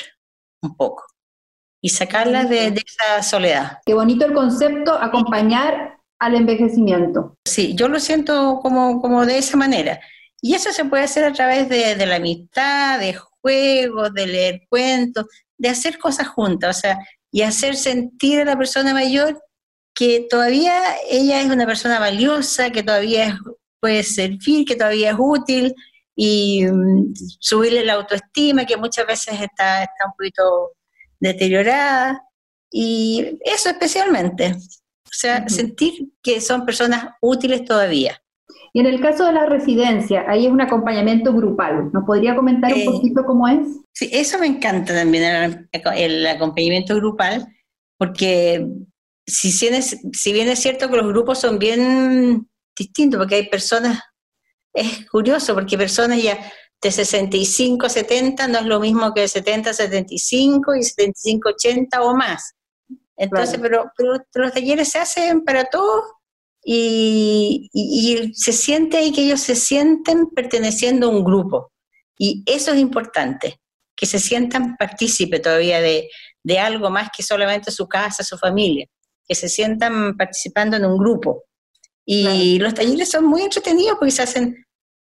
un 0.62 0.76
poco. 0.76 1.04
y 1.80 1.90
sacarlas 1.90 2.48
de, 2.48 2.66
esa 2.66 3.22
soledad. 3.22 3.78
Qué 3.86 3.94
bonito 3.94 4.26
el 4.26 4.34
concepto, 4.34 4.94
acompañar 4.94 6.00
al 6.18 6.34
envejecimiento. 6.34 7.36
Sí, 7.46 7.76
yo 7.76 7.88
lo 7.88 8.00
siento 8.00 8.58
como, 8.60 9.00
como 9.00 9.24
de 9.24 9.38
esa 9.38 9.56
manera. 9.56 10.00
Y 10.40 10.54
eso 10.54 10.72
se 10.72 10.84
puede 10.84 11.04
hacer 11.04 11.24
a 11.24 11.32
través 11.32 11.68
de, 11.68 11.94
de 11.94 12.06
la 12.06 12.16
amistad, 12.16 12.98
de 12.98 13.14
juegos, 13.14 14.12
de 14.12 14.26
leer 14.26 14.62
cuentos, 14.68 15.26
de 15.56 15.68
hacer 15.68 15.98
cosas 15.98 16.26
juntas, 16.28 16.76
o 16.76 16.80
sea, 16.80 16.98
y 17.30 17.42
hacer 17.42 17.76
sentir 17.76 18.40
a 18.40 18.44
la 18.44 18.56
persona 18.56 18.92
mayor 18.92 19.40
que 19.94 20.26
todavía 20.30 20.80
ella 21.10 21.40
es 21.40 21.50
una 21.50 21.66
persona 21.66 21.98
valiosa, 21.98 22.70
que 22.70 22.82
todavía 22.82 23.38
puede 23.80 24.02
servir, 24.02 24.64
que 24.64 24.76
todavía 24.76 25.10
es 25.10 25.16
útil 25.18 25.74
y 26.20 26.66
mm, 26.66 27.14
subirle 27.38 27.84
la 27.84 27.92
autoestima, 27.94 28.66
que 28.66 28.76
muchas 28.76 29.06
veces 29.06 29.40
está, 29.40 29.84
está 29.84 30.06
un 30.06 30.12
poquito 30.18 30.72
deteriorada. 31.20 32.20
Y 32.72 33.38
eso 33.44 33.70
especialmente, 33.70 34.52
o 34.52 35.12
sea, 35.12 35.48
sentir 35.48 36.10
que 36.20 36.40
son 36.40 36.66
personas 36.66 37.10
útiles 37.20 37.64
todavía. 37.64 38.20
Y 38.72 38.80
en 38.80 38.86
el 38.86 39.00
caso 39.00 39.26
de 39.26 39.32
la 39.32 39.46
residencia, 39.46 40.24
ahí 40.28 40.46
es 40.46 40.52
un 40.52 40.60
acompañamiento 40.60 41.32
grupal. 41.32 41.92
¿Nos 41.92 42.04
podría 42.04 42.34
comentar 42.34 42.74
un 42.74 42.80
eh, 42.80 42.84
poquito 42.84 43.24
cómo 43.24 43.46
es? 43.46 43.68
Sí, 43.94 44.10
eso 44.12 44.40
me 44.40 44.48
encanta 44.48 44.92
también, 44.92 45.68
el, 45.94 46.26
acompañamiento 46.26 46.96
grupal, 46.96 47.46
porque 47.96 48.66
si, 49.24 49.52
si 49.52 50.32
bien 50.32 50.48
es 50.48 50.58
cierto 50.58 50.90
que 50.90 50.96
los 50.96 51.06
grupos 51.06 51.38
son 51.38 51.60
bien 51.60 52.48
distintos, 52.76 53.18
porque 53.18 53.36
hay 53.36 53.48
personas, 53.48 54.00
es 54.72 55.08
curioso, 55.10 55.54
porque 55.54 55.78
personas 55.78 56.22
ya 56.22 56.38
de 56.80 56.90
65 56.90 57.86
a 57.86 57.88
70 57.88 58.48
no 58.48 58.58
es 58.58 58.66
lo 58.66 58.80
mismo 58.80 59.12
que 59.12 59.22
de 59.22 59.28
70 59.28 59.70
a 59.70 59.74
75 59.74 60.76
y 60.76 60.82
75 60.82 61.48
a 61.48 61.52
80 61.52 62.02
o 62.02 62.14
más. 62.14 62.54
Entonces, 63.16 63.58
pero, 63.60 63.90
pero 63.96 64.22
los 64.34 64.52
talleres 64.52 64.90
se 64.90 64.98
hacen 64.98 65.44
para 65.44 65.64
todos 65.64 66.04
y, 66.64 68.32
se 68.34 68.52
siente 68.52 68.98
ahí 68.98 69.12
que 69.12 69.24
ellos 69.24 69.40
se 69.40 69.54
sienten 69.54 70.28
perteneciendo 70.30 71.06
a 71.06 71.10
un 71.10 71.24
grupo. 71.24 71.72
Y 72.18 72.42
eso 72.46 72.72
es 72.72 72.78
importante, 72.78 73.60
que 73.96 74.06
se 74.06 74.18
sientan 74.18 74.76
partícipe 74.76 75.40
todavía 75.40 75.80
de, 75.80 76.08
algo 76.58 76.90
más 76.90 77.10
que 77.14 77.22
solamente 77.22 77.70
su 77.70 77.86
casa, 77.88 78.24
su 78.24 78.38
familia, 78.38 78.86
que 79.26 79.34
se 79.34 79.48
sientan 79.48 80.16
participando 80.16 80.76
en 80.76 80.86
un 80.86 80.98
grupo. 80.98 81.44
Y 82.10 82.58
los 82.58 82.72
talleres 82.72 83.10
son 83.10 83.26
muy 83.26 83.42
entretenidos 83.42 83.98
porque 83.98 84.12
se 84.12 84.22
hacen, 84.22 84.64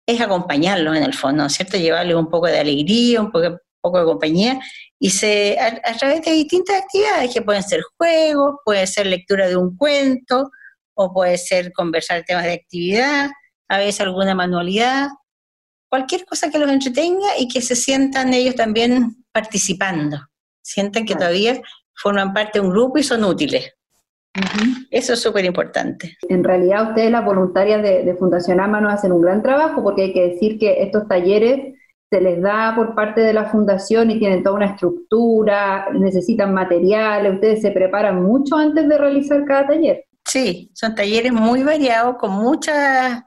es 0.06 0.20
acompañarlos 0.20 0.94
en 0.94 1.02
el 1.02 1.14
fondo, 1.14 1.48
¿cierto? 1.48 1.78
Llevarles 1.78 2.14
un 2.14 2.28
poco 2.28 2.46
de 2.46 2.58
alegría, 2.58 3.22
un 3.22 3.32
poco, 3.32 3.58
poco 3.80 4.00
de 4.00 4.04
compañía, 4.04 4.60
y 4.98 5.08
se, 5.08 5.58
a, 5.58 5.80
a, 5.82 5.96
través 5.96 6.20
de 6.20 6.32
distintas 6.32 6.82
actividades 6.82 7.32
que 7.32 7.40
pueden 7.40 7.62
ser 7.62 7.80
juegos, 7.96 8.56
puede 8.66 8.86
ser 8.86 9.06
lectura 9.06 9.48
de 9.48 9.56
un 9.56 9.78
cuento, 9.78 10.50
o 10.92 11.10
puede 11.10 11.38
ser 11.38 11.72
conversar 11.72 12.22
temas 12.26 12.44
de 12.44 12.52
actividad, 12.52 13.30
a 13.70 13.78
veces 13.78 14.02
alguna 14.02 14.34
manualidad, 14.34 15.08
cualquier 15.88 16.26
cosa 16.26 16.50
que 16.50 16.58
los 16.58 16.70
entretenga 16.70 17.38
y 17.38 17.48
que 17.48 17.62
se 17.62 17.76
sientan 17.76 18.34
ellos 18.34 18.56
también 18.56 19.24
participando, 19.32 20.18
sientan 20.60 21.06
que 21.06 21.14
todavía 21.14 21.62
forman 21.94 22.34
parte 22.34 22.58
de 22.58 22.66
un 22.66 22.72
grupo 22.72 22.98
y 22.98 23.04
son 23.04 23.24
útiles. 23.24 23.72
Eso 24.90 25.14
es 25.14 25.20
súper 25.20 25.44
importante. 25.44 26.16
En 26.28 26.44
realidad 26.44 26.90
ustedes 26.90 27.10
las 27.10 27.24
voluntarias 27.24 27.82
de, 27.82 28.14
Fundación 28.18 28.60
Amano 28.60 28.88
hacen 28.88 29.12
un 29.12 29.22
gran 29.22 29.42
trabajo 29.42 29.82
porque 29.82 30.02
hay 30.02 30.12
que 30.12 30.28
decir 30.28 30.58
que 30.58 30.82
estos 30.82 31.08
talleres 31.08 31.74
se 32.10 32.20
les 32.20 32.40
da 32.42 32.74
por 32.74 32.94
parte 32.94 33.20
de 33.20 33.32
la 33.32 33.46
fundación 33.46 34.10
y 34.10 34.18
tienen 34.18 34.42
toda 34.42 34.56
una 34.56 34.66
estructura, 34.66 35.86
necesitan 35.92 36.52
materiales, 36.52 37.34
ustedes 37.34 37.62
se 37.62 37.70
preparan 37.70 38.22
mucho 38.22 38.56
antes 38.56 38.88
de 38.88 38.98
realizar 38.98 39.44
cada 39.44 39.68
taller. 39.68 40.04
Sí, 40.24 40.70
son 40.74 40.94
talleres 40.94 41.32
muy 41.32 41.62
variados, 41.62 42.16
con 42.16 42.32
muchas, 42.32 43.22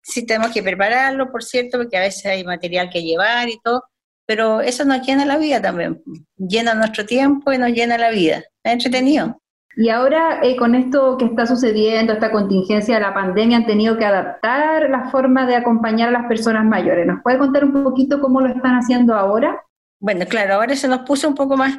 sí 0.00 0.24
tenemos 0.24 0.52
que 0.52 0.62
prepararlo, 0.62 1.30
por 1.30 1.42
cierto, 1.42 1.78
porque 1.78 1.96
a 1.96 2.02
veces 2.02 2.26
hay 2.26 2.44
material 2.44 2.90
que 2.90 3.02
llevar 3.02 3.48
y 3.48 3.58
todo, 3.62 3.82
pero 4.24 4.60
eso 4.60 4.84
nos 4.84 5.04
llena 5.04 5.24
la 5.24 5.36
vida 5.36 5.60
también, 5.60 6.00
llena 6.36 6.74
nuestro 6.74 7.04
tiempo 7.06 7.52
y 7.52 7.58
nos 7.58 7.70
llena 7.70 7.98
la 7.98 8.10
vida, 8.10 8.44
es 8.62 8.72
entretenido. 8.72 9.40
Y 9.80 9.90
ahora 9.90 10.40
eh, 10.42 10.56
con 10.56 10.74
esto 10.74 11.16
que 11.16 11.24
está 11.24 11.46
sucediendo, 11.46 12.12
esta 12.12 12.32
contingencia 12.32 12.96
de 12.96 13.00
la 13.00 13.14
pandemia, 13.14 13.58
han 13.58 13.66
tenido 13.66 13.96
que 13.96 14.04
adaptar 14.04 14.90
la 14.90 15.08
forma 15.10 15.46
de 15.46 15.54
acompañar 15.54 16.08
a 16.08 16.12
las 16.12 16.26
personas 16.26 16.64
mayores. 16.64 17.06
¿Nos 17.06 17.22
puede 17.22 17.38
contar 17.38 17.64
un 17.64 17.84
poquito 17.84 18.20
cómo 18.20 18.40
lo 18.40 18.48
están 18.48 18.74
haciendo 18.74 19.14
ahora? 19.14 19.62
Bueno, 20.00 20.26
claro, 20.26 20.54
ahora 20.54 20.74
se 20.74 20.88
nos 20.88 21.00
puso 21.00 21.28
un 21.28 21.34
poco 21.34 21.56
más 21.56 21.78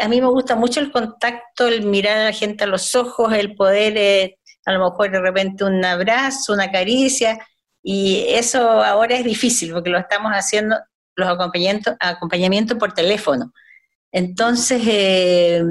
a 0.00 0.08
mí 0.08 0.20
me 0.20 0.26
gusta 0.28 0.56
mucho 0.56 0.80
el 0.80 0.92
contacto, 0.92 1.68
el 1.68 1.86
mirar 1.86 2.18
a 2.18 2.24
la 2.24 2.32
gente 2.32 2.64
a 2.64 2.66
los 2.66 2.94
ojos, 2.94 3.32
el 3.32 3.54
poder, 3.54 3.96
eh, 3.96 4.38
a 4.66 4.72
lo 4.72 4.90
mejor 4.90 5.10
de 5.10 5.20
repente 5.20 5.64
un 5.64 5.84
abrazo, 5.84 6.52
una 6.52 6.70
caricia, 6.70 7.38
y 7.82 8.26
eso 8.28 8.60
ahora 8.82 9.16
es 9.16 9.24
difícil 9.24 9.72
porque 9.72 9.90
lo 9.90 9.98
estamos 9.98 10.32
haciendo 10.32 10.76
los 11.16 11.28
acompañamientos 11.28 11.96
acompañamiento 12.00 12.78
por 12.78 12.92
teléfono. 12.92 13.52
Entonces, 14.12 14.82
eh, 14.86 15.62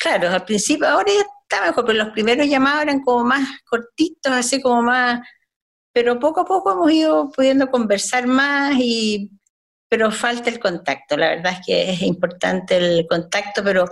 claro, 0.00 0.30
al 0.30 0.44
principio, 0.44 0.88
ahora 0.88 1.12
ya 1.12 1.20
está 1.20 1.66
mejor, 1.66 1.84
pero 1.84 1.98
los 1.98 2.12
primeros 2.12 2.46
llamados 2.48 2.82
eran 2.82 3.00
como 3.02 3.24
más 3.24 3.48
cortitos, 3.68 4.32
así 4.32 4.60
como 4.60 4.82
más, 4.82 5.20
pero 5.92 6.18
poco 6.18 6.40
a 6.40 6.44
poco 6.44 6.72
hemos 6.72 6.92
ido 6.92 7.30
pudiendo 7.30 7.70
conversar 7.70 8.26
más 8.26 8.74
y 8.78 9.30
pero 9.88 10.10
falta 10.10 10.48
el 10.48 10.58
contacto. 10.58 11.18
La 11.18 11.28
verdad 11.28 11.52
es 11.52 11.66
que 11.66 11.90
es 11.90 12.00
importante 12.00 12.78
el 12.78 13.06
contacto, 13.06 13.62
pero 13.62 13.84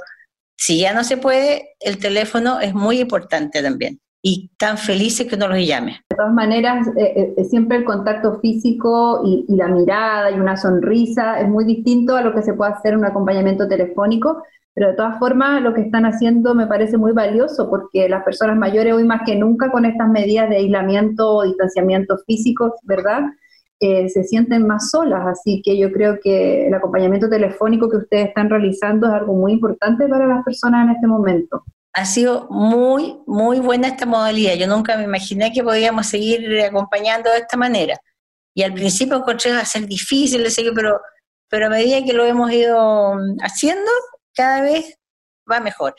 si 0.56 0.80
ya 0.80 0.94
no 0.94 1.04
se 1.04 1.18
puede, 1.18 1.74
el 1.78 1.98
teléfono 1.98 2.58
es 2.58 2.72
muy 2.72 3.00
importante 3.00 3.62
también. 3.62 4.00
Y 4.22 4.50
tan 4.58 4.76
felices 4.76 5.26
que 5.26 5.36
uno 5.36 5.48
los 5.48 5.66
llame. 5.66 6.00
De 6.10 6.16
todas 6.16 6.34
maneras, 6.34 6.86
eh, 6.96 7.34
eh, 7.36 7.44
siempre 7.44 7.78
el 7.78 7.84
contacto 7.84 8.38
físico 8.40 9.22
y, 9.24 9.46
la 9.54 9.68
mirada 9.68 10.30
y 10.30 10.38
una 10.38 10.56
sonrisa 10.56 11.40
es 11.40 11.48
muy 11.48 11.64
distinto 11.64 12.16
a 12.16 12.22
lo 12.22 12.34
que 12.34 12.42
se 12.42 12.52
puede 12.52 12.72
hacer 12.72 12.92
en 12.92 13.00
un 13.00 13.06
acompañamiento 13.06 13.66
telefónico, 13.66 14.42
pero 14.74 14.88
de 14.88 14.94
todas 14.94 15.18
formas 15.18 15.62
lo 15.62 15.72
que 15.72 15.80
están 15.80 16.04
haciendo 16.04 16.54
me 16.54 16.66
parece 16.66 16.98
muy 16.98 17.12
valioso 17.12 17.70
porque 17.70 18.08
las 18.08 18.22
personas 18.22 18.56
mayores 18.56 18.92
hoy 18.92 19.04
más 19.04 19.22
que 19.24 19.36
nunca 19.36 19.70
con 19.70 19.86
estas 19.86 20.08
medidas 20.08 20.50
de 20.50 20.56
aislamiento 20.56 21.36
o 21.36 21.44
distanciamiento 21.44 22.18
físico, 22.26 22.74
¿verdad? 22.82 23.22
Eh, 23.82 24.10
se 24.10 24.24
sienten 24.24 24.66
más 24.66 24.90
solas, 24.90 25.26
así 25.26 25.62
que 25.64 25.78
yo 25.78 25.90
creo 25.90 26.18
que 26.22 26.66
el 26.66 26.74
acompañamiento 26.74 27.30
telefónico 27.30 27.88
que 27.88 27.96
ustedes 27.96 28.28
están 28.28 28.50
realizando 28.50 29.06
es 29.06 29.14
algo 29.14 29.32
muy 29.32 29.52
importante 29.52 30.06
para 30.06 30.26
las 30.26 30.44
personas 30.44 30.84
en 30.84 30.94
este 30.96 31.06
momento. 31.06 31.64
Ha 32.00 32.06
sido 32.06 32.46
muy, 32.48 33.18
muy 33.26 33.60
buena 33.60 33.88
esta 33.88 34.06
modalidad. 34.06 34.54
Yo 34.54 34.66
nunca 34.66 34.96
me 34.96 35.04
imaginé 35.04 35.52
que 35.52 35.62
podíamos 35.62 36.06
seguir 36.06 36.58
acompañando 36.62 37.30
de 37.30 37.40
esta 37.40 37.58
manera. 37.58 37.94
Y 38.54 38.62
al 38.62 38.72
principio 38.72 39.18
encontré 39.18 39.52
a 39.52 39.66
ser 39.66 39.86
difícil 39.86 40.42
de 40.42 40.50
seguir, 40.50 40.72
pero, 40.74 40.98
pero 41.50 41.66
a 41.66 41.68
medida 41.68 42.02
que 42.02 42.14
lo 42.14 42.24
hemos 42.24 42.50
ido 42.52 43.18
haciendo, 43.42 43.90
cada 44.34 44.62
vez 44.62 44.96
va 45.50 45.60
mejor. 45.60 45.94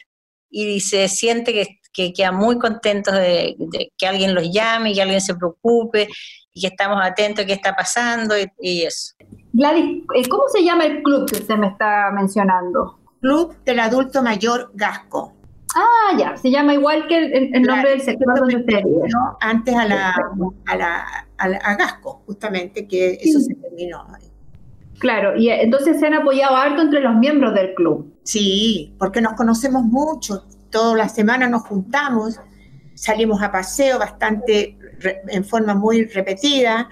Y 0.50 0.80
se 0.80 1.08
siente 1.08 1.54
que, 1.54 1.80
que 1.94 2.14
quedan 2.14 2.36
muy 2.36 2.58
contentos 2.58 3.14
de, 3.14 3.56
de 3.60 3.94
que 3.96 4.08
alguien 4.08 4.34
los 4.34 4.52
llame, 4.52 4.96
que 4.96 5.04
alguien 5.04 5.22
se 5.22 5.36
preocupe 5.36 6.08
y 6.52 6.62
que 6.62 6.68
estamos 6.68 6.98
atentos 7.00 7.44
a 7.44 7.46
qué 7.46 7.54
está 7.54 7.76
pasando 7.76 8.34
y, 8.60 8.82
eso. 8.82 9.14
Gladys, 9.54 10.04
eh, 10.16 10.28
¿cómo 10.28 10.48
se 10.48 10.64
llama 10.64 10.86
el 10.86 11.04
club 11.04 11.30
que 11.30 11.38
usted 11.38 11.58
me 11.58 11.68
está 11.68 12.10
mencionando? 12.12 12.98
Club 13.22 13.56
del 13.66 13.80
Adulto 13.82 14.24
Mayor 14.24 14.72
Gasco. 14.74 15.36
Ah, 15.76 16.18
ya, 16.18 16.38
se 16.38 16.52
llama 16.52 16.74
igual 16.74 17.08
que 17.08 17.18
el, 17.18 17.62
nombre 17.62 17.92
del 17.92 18.02
sector 18.02 18.38
donde 18.38 18.58
usted 18.58 18.84
vive. 18.84 19.08
Antes 19.40 19.76
a 19.76 19.86
la, 19.86 20.16
a 20.66 20.76
la, 20.76 21.06
a 21.38 21.76
Gasco, 21.76 22.24
justamente, 22.26 22.88
que 22.88 23.18
eso 23.22 23.40
se 23.40 23.56
terminó. 23.56 24.06
Claro, 25.00 25.36
y 25.36 25.50
entonces 25.50 26.00
se 26.00 26.08
han 26.08 26.14
apoyado 26.14 26.56
harto 26.56 26.82
entre 26.82 27.00
los 27.00 27.16
miembros 27.16 27.54
del 27.56 27.74
club. 27.74 28.14
Sí, 28.24 28.94
porque 29.00 29.22
nos 29.22 29.34
conocemos 29.34 29.84
mucho, 29.84 30.46
toda 30.70 30.96
la 30.96 31.10
semana 31.10 31.48
nos 31.48 31.64
juntamos, 31.64 32.40
salimos 32.94 33.42
a 33.42 33.52
paseo 33.52 33.98
bastante 33.98 34.78
en 35.30 35.44
forma 35.44 35.74
muy 35.74 36.06
repetida, 36.06 36.88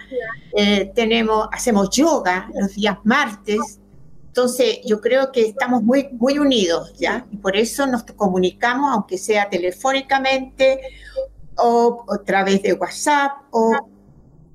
eh, 0.55 0.91
tenemos, 0.95 1.47
hacemos 1.51 1.89
yoga 1.91 2.49
los 2.59 2.73
días 2.73 2.97
martes, 3.03 3.79
entonces 4.29 4.81
yo 4.85 5.01
creo 5.01 5.31
que 5.31 5.41
estamos 5.41 5.81
muy, 5.81 6.07
muy 6.11 6.37
unidos, 6.37 6.93
¿ya? 6.99 7.25
Y 7.31 7.37
por 7.37 7.57
eso 7.57 7.87
nos 7.87 8.03
comunicamos, 8.03 8.91
aunque 8.93 9.17
sea 9.17 9.49
telefónicamente 9.49 10.81
o 11.57 12.05
a 12.07 12.19
través 12.19 12.61
de 12.61 12.73
WhatsApp 12.73 13.31
o, 13.49 13.75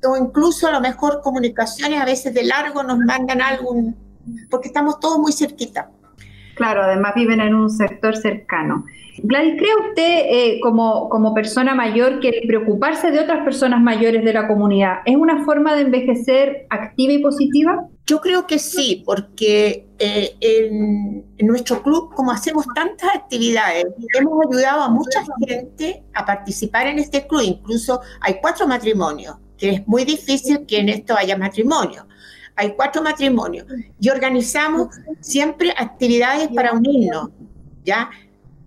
o 0.06 0.16
incluso 0.16 0.68
a 0.68 0.70
lo 0.70 0.80
mejor 0.80 1.20
comunicaciones 1.22 2.00
a 2.00 2.04
veces 2.04 2.32
de 2.32 2.44
largo 2.44 2.84
nos 2.84 2.98
mandan 2.98 3.42
algún, 3.42 3.96
porque 4.48 4.68
estamos 4.68 5.00
todos 5.00 5.18
muy 5.18 5.32
cerquita. 5.32 5.90
Claro, 6.54 6.82
además 6.82 7.14
viven 7.14 7.40
en 7.40 7.54
un 7.54 7.70
sector 7.70 8.16
cercano. 8.16 8.84
Gladys, 9.18 9.54
¿cree 9.56 9.88
usted 9.88 10.22
eh, 10.28 10.60
como, 10.60 11.08
como 11.08 11.34
persona 11.34 11.74
mayor 11.74 12.20
que 12.20 12.42
preocuparse 12.46 13.10
de 13.10 13.20
otras 13.20 13.44
personas 13.44 13.80
mayores 13.80 14.24
de 14.24 14.32
la 14.32 14.48
comunidad 14.48 14.98
es 15.04 15.16
una 15.16 15.44
forma 15.44 15.74
de 15.74 15.82
envejecer 15.82 16.66
activa 16.70 17.12
y 17.12 17.18
positiva? 17.18 17.86
Yo 18.06 18.20
creo 18.20 18.46
que 18.46 18.58
sí, 18.58 19.02
porque 19.06 19.86
eh, 19.98 20.36
en, 20.40 21.24
nuestro 21.46 21.82
club, 21.82 22.12
como 22.14 22.32
hacemos 22.32 22.66
tantas 22.74 23.14
actividades, 23.14 23.86
hemos 24.18 24.46
ayudado 24.50 24.82
a 24.82 24.88
mucha 24.90 25.24
gente 25.46 26.02
a 26.12 26.26
participar 26.26 26.88
en 26.88 26.98
este 26.98 27.26
club. 27.26 27.42
Incluso 27.42 28.00
hay 28.20 28.36
cuatro 28.40 28.66
matrimonios, 28.66 29.36
que 29.56 29.70
es 29.70 29.88
muy 29.88 30.04
difícil 30.04 30.66
que 30.66 30.80
en 30.80 30.88
esto 30.88 31.16
haya 31.16 31.38
matrimonio. 31.38 32.06
Hay 32.56 32.74
cuatro 32.74 33.02
matrimonios 33.02 33.66
y 33.98 34.08
organizamos 34.10 34.88
siempre 35.20 35.72
actividades 35.76 36.48
para 36.48 36.72
unirnos, 36.72 37.30
¿ya? 37.84 38.10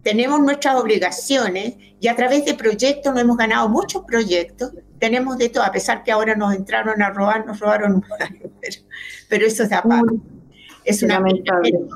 Tenemos 0.04 0.40
nuestras 0.42 0.76
obligaciones 0.76 1.76
y 2.00 2.08
a 2.08 2.16
través 2.16 2.46
de 2.46 2.54
proyectos 2.54 3.14
nos 3.14 3.22
hemos 3.22 3.38
ganado 3.38 3.70
muchos 3.70 4.04
proyectos 4.04 4.72
tenemos 5.00 5.38
de 5.38 5.50
todo, 5.50 5.64
a 5.64 5.72
pesar 5.72 6.04
que 6.04 6.12
ahora 6.12 6.36
nos 6.36 6.54
entraron 6.56 7.02
a 7.02 7.10
robar, 7.10 7.46
nos 7.46 7.60
robaron 7.60 7.96
un 7.96 8.02
pero, 8.62 8.78
pero 9.30 9.46
eso 9.46 9.64
es 9.64 9.72
aparte. 9.72 10.16
Es 10.84 11.04
una 11.04 11.22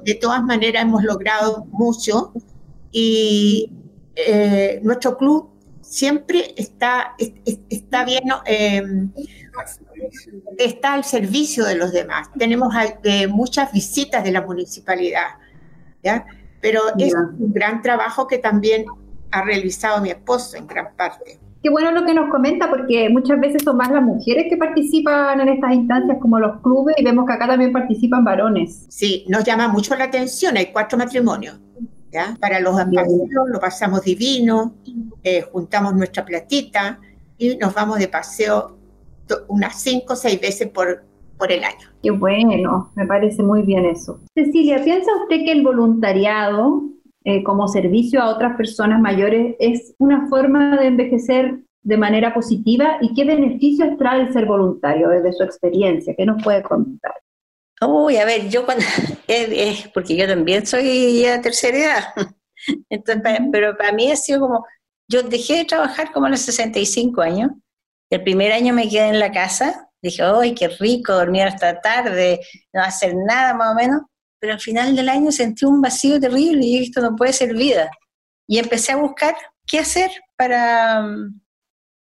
de 0.03 0.15
todas 0.15 0.43
maneras 0.43 0.83
hemos 0.83 1.03
logrado 1.03 1.65
mucho 1.71 2.33
y 2.91 3.71
eh, 4.15 4.81
nuestro 4.83 5.17
club 5.17 5.49
siempre 5.81 6.53
está, 6.57 7.15
está 7.69 8.03
bien, 8.03 8.23
em, 8.45 9.09
está 10.57 10.93
al 10.93 11.03
servicio 11.03 11.65
de 11.65 11.75
los 11.75 11.91
demás. 11.91 12.29
Tenemos 12.37 12.73
eh, 13.03 13.27
muchas 13.27 13.71
visitas 13.71 14.23
de 14.23 14.31
la 14.31 14.41
municipalidad, 14.41 15.35
¿ya? 16.03 16.25
pero 16.61 16.81
es 16.97 17.13
un 17.13 17.53
gran 17.53 17.81
trabajo 17.81 18.27
que 18.27 18.37
también 18.37 18.85
ha 19.31 19.43
realizado 19.43 20.01
mi 20.01 20.09
esposo 20.09 20.57
en 20.57 20.67
gran 20.67 20.95
parte. 20.95 21.39
Qué 21.63 21.69
bueno 21.69 21.91
lo 21.91 22.05
que 22.05 22.13
nos 22.13 22.29
comenta, 22.29 22.69
porque 22.69 23.07
muchas 23.09 23.39
veces 23.39 23.61
son 23.63 23.77
más 23.77 23.91
las 23.91 24.01
mujeres 24.01 24.45
que 24.49 24.57
participan 24.57 25.39
en 25.41 25.49
estas 25.49 25.73
instancias 25.73 26.17
como 26.19 26.39
los 26.39 26.59
clubes 26.61 26.95
y 26.97 27.03
vemos 27.03 27.27
que 27.27 27.33
acá 27.33 27.47
también 27.47 27.71
participan 27.71 28.23
varones. 28.23 28.85
Sí, 28.89 29.25
nos 29.27 29.43
llama 29.43 29.67
mucho 29.67 29.95
la 29.95 30.05
atención, 30.05 30.57
hay 30.57 30.67
cuatro 30.67 30.97
matrimonios. 30.97 31.59
¿ya? 32.11 32.35
Para 32.39 32.59
los 32.59 32.79
amigos 32.79 33.07
lo 33.47 33.59
pasamos 33.59 34.03
divino, 34.03 34.73
eh, 35.23 35.41
juntamos 35.51 35.93
nuestra 35.93 36.25
platita 36.25 36.99
y 37.37 37.55
nos 37.57 37.73
vamos 37.73 37.99
de 37.99 38.07
paseo 38.07 38.77
unas 39.47 39.81
cinco 39.81 40.13
o 40.13 40.15
seis 40.15 40.39
veces 40.39 40.69
por, 40.69 41.03
por 41.37 41.51
el 41.51 41.63
año. 41.63 41.89
Qué 42.01 42.11
bueno, 42.11 42.91
me 42.95 43.05
parece 43.05 43.43
muy 43.43 43.63
bien 43.63 43.85
eso. 43.85 44.19
Cecilia, 44.33 44.83
¿piensa 44.83 45.11
usted 45.23 45.45
que 45.45 45.51
el 45.51 45.63
voluntariado 45.63 46.83
eh, 47.23 47.43
como 47.43 47.67
servicio 47.67 48.21
a 48.21 48.29
otras 48.29 48.55
personas 48.57 48.99
mayores 48.99 49.55
es 49.59 49.93
una 49.99 50.27
forma 50.27 50.77
de 50.77 50.87
envejecer 50.87 51.59
de 51.83 51.97
manera 51.97 52.33
positiva 52.33 52.97
y 53.01 53.13
qué 53.13 53.25
beneficios 53.25 53.97
trae 53.97 54.21
el 54.21 54.33
ser 54.33 54.45
voluntario 54.45 55.09
desde 55.09 55.33
su 55.33 55.43
experiencia? 55.43 56.15
¿Qué 56.15 56.25
nos 56.25 56.43
puede 56.43 56.61
contar? 56.63 57.13
Uy, 57.81 58.17
a 58.17 58.25
ver, 58.25 58.49
yo 58.49 58.65
cuando, 58.65 58.85
es, 59.27 59.87
porque 59.93 60.15
yo 60.15 60.27
también 60.27 60.65
soy 60.65 61.21
ya 61.21 61.41
tercera 61.41 61.77
edad, 61.77 62.03
Entonces, 62.89 63.39
pero 63.51 63.75
para 63.75 63.91
mí 63.91 64.11
ha 64.11 64.15
sido 64.15 64.41
como, 64.41 64.65
yo 65.07 65.23
dejé 65.23 65.57
de 65.57 65.65
trabajar 65.65 66.11
como 66.11 66.27
a 66.27 66.29
los 66.29 66.41
65 66.41 67.21
años, 67.21 67.51
el 68.11 68.23
primer 68.23 68.51
año 68.51 68.73
me 68.73 68.87
quedé 68.87 69.07
en 69.07 69.19
la 69.19 69.31
casa, 69.31 69.89
dije, 70.01 70.21
¡ay, 70.23 70.53
qué 70.53 70.67
rico 70.67 71.13
dormir 71.13 71.43
hasta 71.43 71.81
tarde, 71.81 72.41
no 72.73 72.83
hacer 72.83 73.15
nada 73.15 73.53
más 73.55 73.71
o 73.71 73.75
menos! 73.75 74.01
pero 74.41 74.53
al 74.53 74.59
final 74.59 74.95
del 74.95 75.07
año 75.07 75.31
sentí 75.31 75.65
un 75.65 75.81
vacío 75.81 76.19
terrible 76.19 76.65
y 76.65 76.83
esto 76.83 76.99
no 76.99 77.15
puede 77.15 77.31
ser 77.31 77.53
vida. 77.53 77.91
Y 78.47 78.57
empecé 78.57 78.91
a 78.91 78.95
buscar 78.95 79.35
qué 79.67 79.77
hacer 79.77 80.09
para, 80.35 81.05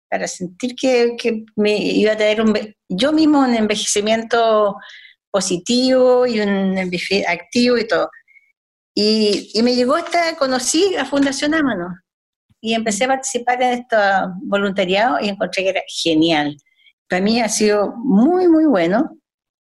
para 0.10 0.28
sentir 0.28 0.76
que, 0.76 1.46
me 1.56 1.78
iba 1.78 2.14
a 2.14 2.18
tener 2.18 2.42
un, 2.42 2.58
yo 2.90 3.14
mismo 3.14 3.42
un 3.42 3.54
envejecimiento 3.54 4.76
positivo 5.30 6.26
y 6.26 6.40
un 6.40 6.76
activo 7.28 7.78
y 7.78 7.88
todo. 7.88 8.10
Y, 8.96 9.52
y, 9.54 9.62
me 9.62 9.76
llegó 9.76 9.96
esta, 9.96 10.36
conocí 10.36 10.94
la 10.96 11.06
Fundación 11.06 11.54
Amano 11.54 11.90
y 12.66 12.74
empecé 12.74 13.04
a 13.04 13.10
participar 13.10 13.62
en 13.62 13.80
este 13.80 13.96
voluntariado 14.42 15.20
y 15.22 15.30
encontré 15.30 15.64
que 15.64 15.70
era 15.70 15.82
genial. 15.88 16.58
Para 17.08 17.22
mí 17.22 17.40
ha 17.40 17.48
sido 17.48 17.94
muy, 17.98 18.48
muy 18.48 18.66
bueno. 18.66 19.20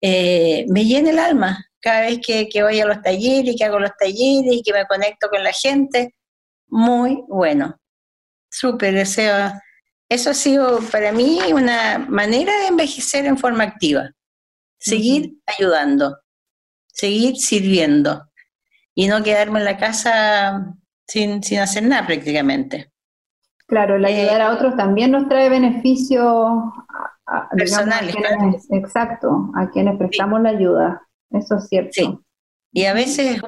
Eh, 0.01 0.65
me 0.69 0.85
llena 0.85 1.11
el 1.11 1.19
alma, 1.19 1.67
cada 1.81 2.03
vez 2.03 2.21
que, 2.25 2.49
que 2.49 2.63
voy 2.63 2.79
a 2.79 2.87
los 2.87 3.03
talleres, 3.03 3.57
que 3.59 3.65
hago 3.65 3.81
los 3.81 3.91
talleres 3.99 4.53
y 4.53 4.63
que 4.63 4.73
me 4.73 4.87
conecto 4.87 5.29
con 5.29 5.43
la 5.43 5.53
gente, 5.53 6.15
muy 6.69 7.25
bueno. 7.27 7.77
Súper, 8.49 8.95
deseo. 8.95 9.53
Eso 10.09 10.31
ha 10.31 10.35
sido 10.35 10.79
para 10.93 11.11
mí 11.11 11.41
una 11.53 11.99
manera 11.99 12.57
de 12.61 12.69
envejecer 12.69 13.27
en 13.27 13.37
forma 13.37 13.65
activa. 13.65 14.13
Seguir 14.79 15.33
ayudando, 15.47 16.17
seguir 16.87 17.39
sirviendo 17.39 18.31
y 18.95 19.09
no 19.09 19.25
quedarme 19.25 19.59
en 19.59 19.65
la 19.65 19.79
casa 19.79 20.77
sin, 21.07 21.43
sin 21.43 21.59
hacer 21.61 21.83
nada 21.85 22.07
prácticamente. 22.07 22.91
Claro, 23.67 23.97
el 23.97 24.05
ayudar 24.05 24.43
a 24.43 24.53
otros 24.53 24.77
también 24.77 25.11
nos 25.11 25.29
trae 25.29 25.49
beneficios 25.49 26.53
personales. 27.57 28.15
Exacto, 28.71 29.51
a 29.55 29.71
quienes 29.71 29.97
prestamos 29.97 30.41
la 30.43 30.51
ayuda. 30.51 31.03
Eso 31.31 31.57
es 31.57 31.69
cierto. 31.69 31.93
Sí. 31.93 32.19
Y 32.73 32.85
a 32.85 32.93
veces 32.93 33.41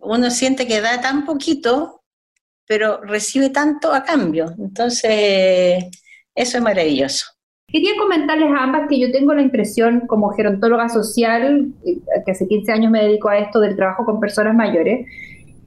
uno, 0.00 0.30
siente 0.30 0.66
que 0.66 0.80
da 0.80 1.00
tan 1.00 1.24
poquito, 1.24 2.02
pero 2.66 3.00
recibe 3.00 3.50
tanto 3.50 3.92
a 3.92 4.04
cambio. 4.04 4.54
Entonces, 4.58 5.84
eso 6.34 6.58
es 6.58 6.62
maravilloso. 6.62 7.26
Quería 7.68 7.92
comentarles 7.98 8.50
a 8.52 8.62
ambas 8.62 8.88
que 8.88 9.00
yo 9.00 9.10
tengo 9.10 9.34
la 9.34 9.42
impresión, 9.42 10.06
como 10.06 10.30
gerontóloga 10.30 10.88
social, 10.88 11.72
eh, 11.84 11.98
que 12.24 12.30
hace 12.30 12.46
15 12.46 12.72
años 12.72 12.92
me 12.92 13.02
dedico 13.02 13.28
a 13.28 13.38
esto 13.38 13.58
del 13.58 13.74
trabajo 13.74 14.04
con 14.04 14.20
personas 14.20 14.54
mayores, 14.54 15.06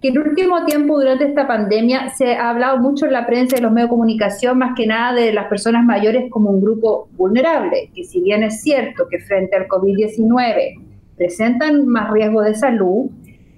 que 0.01 0.07
en 0.09 0.17
el 0.17 0.29
último 0.29 0.65
tiempo, 0.65 0.97
durante 0.97 1.25
esta 1.25 1.45
pandemia, 1.45 2.09
se 2.09 2.35
ha 2.35 2.49
hablado 2.49 2.77
mucho 2.77 3.05
en 3.05 3.13
la 3.13 3.25
prensa 3.25 3.57
y 3.57 3.61
los 3.61 3.71
medios 3.71 3.89
de 3.89 3.95
comunicación, 3.95 4.57
más 4.57 4.73
que 4.75 4.87
nada 4.87 5.13
de 5.13 5.33
las 5.33 5.47
personas 5.47 5.83
mayores 5.83 6.31
como 6.31 6.51
un 6.51 6.61
grupo 6.61 7.09
vulnerable, 7.17 7.91
que 7.93 8.05
si 8.05 8.21
bien 8.21 8.43
es 8.43 8.61
cierto 8.61 9.07
que 9.09 9.19
frente 9.19 9.57
al 9.57 9.67
COVID-19 9.67 10.79
presentan 11.17 11.85
más 11.85 12.11
riesgo 12.11 12.41
de 12.41 12.55
salud, 12.55 13.09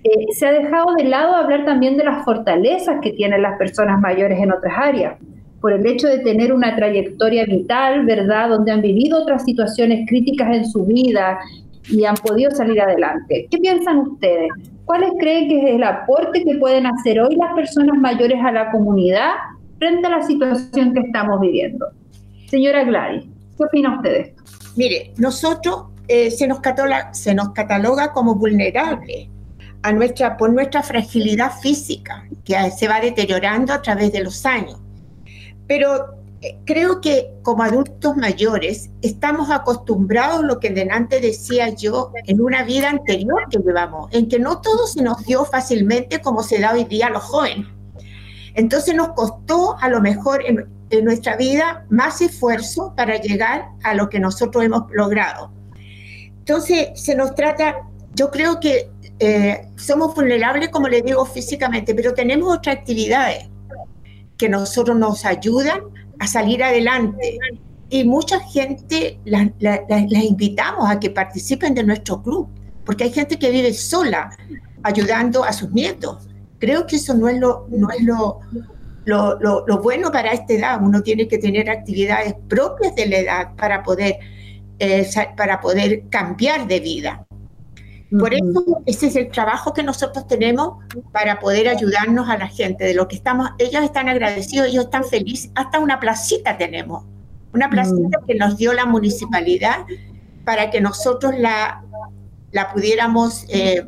eh, 0.04 0.26
se 0.32 0.48
ha 0.48 0.52
dejado 0.52 0.96
de 0.98 1.04
lado 1.04 1.36
hablar 1.36 1.64
también 1.64 1.96
de 1.96 2.04
las 2.04 2.26
fortalezas 2.26 3.00
que 3.04 3.12
tienen 3.12 3.44
las 3.44 3.60
personas 3.60 4.02
mayores 4.02 4.40
en 4.40 4.52
otras 4.52 4.74
áreas, 4.76 5.20
por 5.60 5.74
el 5.74 5.86
hecho 5.86 6.08
de 6.08 6.18
tener 6.20 6.52
una 6.54 6.76
trayectoria 6.76 7.46
vital, 7.46 8.04
¿verdad?, 8.04 8.50
donde 8.50 8.72
han 8.72 8.82
vivido 8.82 9.22
otras 9.22 9.46
situaciones 9.46 10.10
críticas 10.10 10.56
en 10.56 10.66
su 10.66 10.86
vida 10.86 11.38
y 11.88 12.04
han 12.06 12.16
podido 12.16 12.50
salir 12.50 12.82
adelante. 12.82 13.48
¿Qué 13.52 13.60
piensan 13.60 14.00
ustedes? 14.00 14.50
¿Cuáles 14.86 15.12
creen 15.20 15.48
que 15.48 15.60
es 15.60 15.76
el 15.76 15.84
aporte 15.84 16.44
que 16.44 16.56
pueden 16.56 16.86
hacer 16.86 17.20
hoy 17.20 17.36
las 17.36 17.54
personas 17.54 17.98
mayores 17.98 18.40
a 18.44 18.52
la 18.52 18.72
comunidad 18.72 19.32
frente 19.78 20.08
a 20.08 20.10
la 20.10 20.22
situación 20.24 20.94
que 20.94 21.02
estamos 21.02 21.40
viviendo? 21.40 21.88
Señora 22.48 22.84
Gladys, 22.84 23.26
¿qué 23.58 23.64
opina 23.64 23.96
usted 23.96 24.12
de 24.12 24.20
esto? 24.22 24.44
Mire, 24.76 25.14
nosotros 25.18 25.86
eh, 26.08 26.32
se, 26.32 26.48
nos 26.48 26.60
cataloga, 26.60 27.14
se 27.14 27.34
nos 27.34 27.52
cataloga 27.52 28.12
como 28.12 28.36
vulnerable 28.36 29.30
a 29.84 29.92
nuestra, 29.92 30.38
por 30.38 30.52
nuestra 30.52 30.84
fragilidad 30.84 31.52
física, 31.62 32.26
que 32.44 32.56
se 32.72 32.88
va 32.88 33.00
deteriorando 33.00 33.74
a 33.74 33.82
través 33.82 34.12
de 34.12 34.24
los 34.24 34.46
años. 34.46 34.80
Pero 35.68 36.21
creo 36.66 37.02
que 37.02 37.32
como 37.44 37.64
adultos 37.64 38.18
mayores 38.18 38.90
estamos 39.02 39.50
acostumbrados, 39.52 40.44
lo 40.44 40.60
que 40.60 40.72
delante 40.72 41.20
decía 41.20 41.70
yo, 41.70 42.12
en 42.26 42.42
una 42.42 42.64
vida 42.64 42.90
anterior 42.90 43.48
que 43.50 43.60
llevamos, 43.60 44.12
en 44.12 44.28
que 44.28 44.40
no 44.40 44.60
todo 44.62 44.88
se 44.88 45.04
nos 45.04 45.24
dio 45.26 45.46
fácilmente 45.46 46.20
como 46.20 46.42
se 46.42 46.60
da 46.60 46.74
hoy 46.74 46.86
día 46.86 47.08
a 47.08 47.12
los 47.12 47.24
jóvenes. 47.24 47.68
Entonces 48.56 48.96
nos 48.96 49.10
costó 49.10 49.78
a 49.80 49.88
lo 49.88 50.02
mejor 50.02 50.44
en, 50.46 50.68
en 50.90 51.06
nuestra 51.06 51.38
vida 51.38 51.86
más 51.90 52.22
esfuerzo 52.22 52.94
para 52.96 53.18
llegar 53.18 53.70
a 53.84 53.94
lo 53.94 54.10
que 54.10 54.20
nosotros 54.20 54.64
hemos 54.64 54.84
logrado. 54.92 55.52
Entonces, 56.40 56.90
se 56.96 57.16
nos 57.16 57.36
trata, 57.36 57.88
yo 58.14 58.32
creo 58.32 58.60
que 58.60 58.90
eh, 59.20 59.68
somos 59.78 60.16
vulnerables, 60.16 60.70
como 60.70 60.88
les 60.88 61.04
digo, 61.04 61.24
físicamente, 61.26 61.94
pero 61.94 62.14
tenemos 62.14 62.58
otras 62.58 62.78
actividades 62.78 63.51
que 64.42 64.50
nosotros 64.50 64.98
nos 64.98 65.24
ayudan 65.24 65.82
a 66.18 66.26
salir 66.26 66.64
adelante. 66.64 67.38
Y 67.92 68.04
mucha 68.06 68.40
gente 68.40 69.20
las 69.24 70.24
invitamos 70.24 70.90
a 70.90 71.00
que 71.00 71.12
participen 71.12 71.76
de 71.76 71.84
nuestro 71.84 72.24
club, 72.24 72.48
porque 72.84 73.04
hay 73.04 73.12
gente 73.12 73.38
que 73.38 73.52
vive 73.52 73.72
sola, 73.72 74.36
ayudando 74.82 75.44
a 75.44 75.54
sus 75.54 75.70
nietos. 75.70 76.28
Creo 76.58 76.88
que 76.88 76.96
eso 76.96 77.14
no 77.14 77.28
es 77.28 77.38
lo, 77.38 77.68
no 77.70 77.92
es 77.92 78.02
lo, 78.04 78.40
lo, 79.06 79.38
lo 79.68 79.78
bueno 79.84 80.12
para 80.12 80.32
esta 80.32 80.54
edad. 80.54 80.80
Uno 80.82 81.04
tiene 81.04 81.28
que 81.28 81.38
tener 81.38 81.70
actividades 81.70 82.34
propias 82.50 82.96
de 82.96 83.06
la 83.06 83.18
edad 83.20 83.56
para 83.56 83.84
poder 83.84 84.16
eh, 84.80 85.08
para 85.38 85.62
poder 85.62 86.06
cambiar 86.10 86.68
de 86.68 86.80
vida. 86.80 87.28
Por 88.20 88.34
eso 88.34 88.82
ese 88.86 89.08
es 89.08 89.16
el 89.16 89.32
trabajo 89.32 89.74
que 89.74 89.84
nosotros 89.84 90.28
tenemos 90.28 90.84
para 91.14 91.40
poder 91.40 91.70
ayudarnos 91.70 92.28
a 92.30 92.38
la 92.38 92.48
gente, 92.48 92.84
de 92.84 92.94
lo 92.94 93.08
que 93.08 93.16
estamos, 93.16 93.50
ellos 93.58 93.84
están 93.84 94.10
agradecidos, 94.10 94.68
ellos 94.68 94.86
están 94.86 95.06
felices, 95.06 95.50
hasta 95.56 95.80
una 95.80 96.00
placita 96.00 96.58
tenemos, 96.58 97.06
una 97.54 97.70
placita 97.70 98.20
que 98.28 98.36
nos 98.36 98.58
dio 98.58 98.74
la 98.74 98.86
municipalidad 98.86 99.86
para 100.44 100.70
que 100.72 100.82
nosotros 100.82 101.34
la, 101.38 101.84
la 102.52 102.74
pudiéramos 102.74 103.46
eh, 103.48 103.86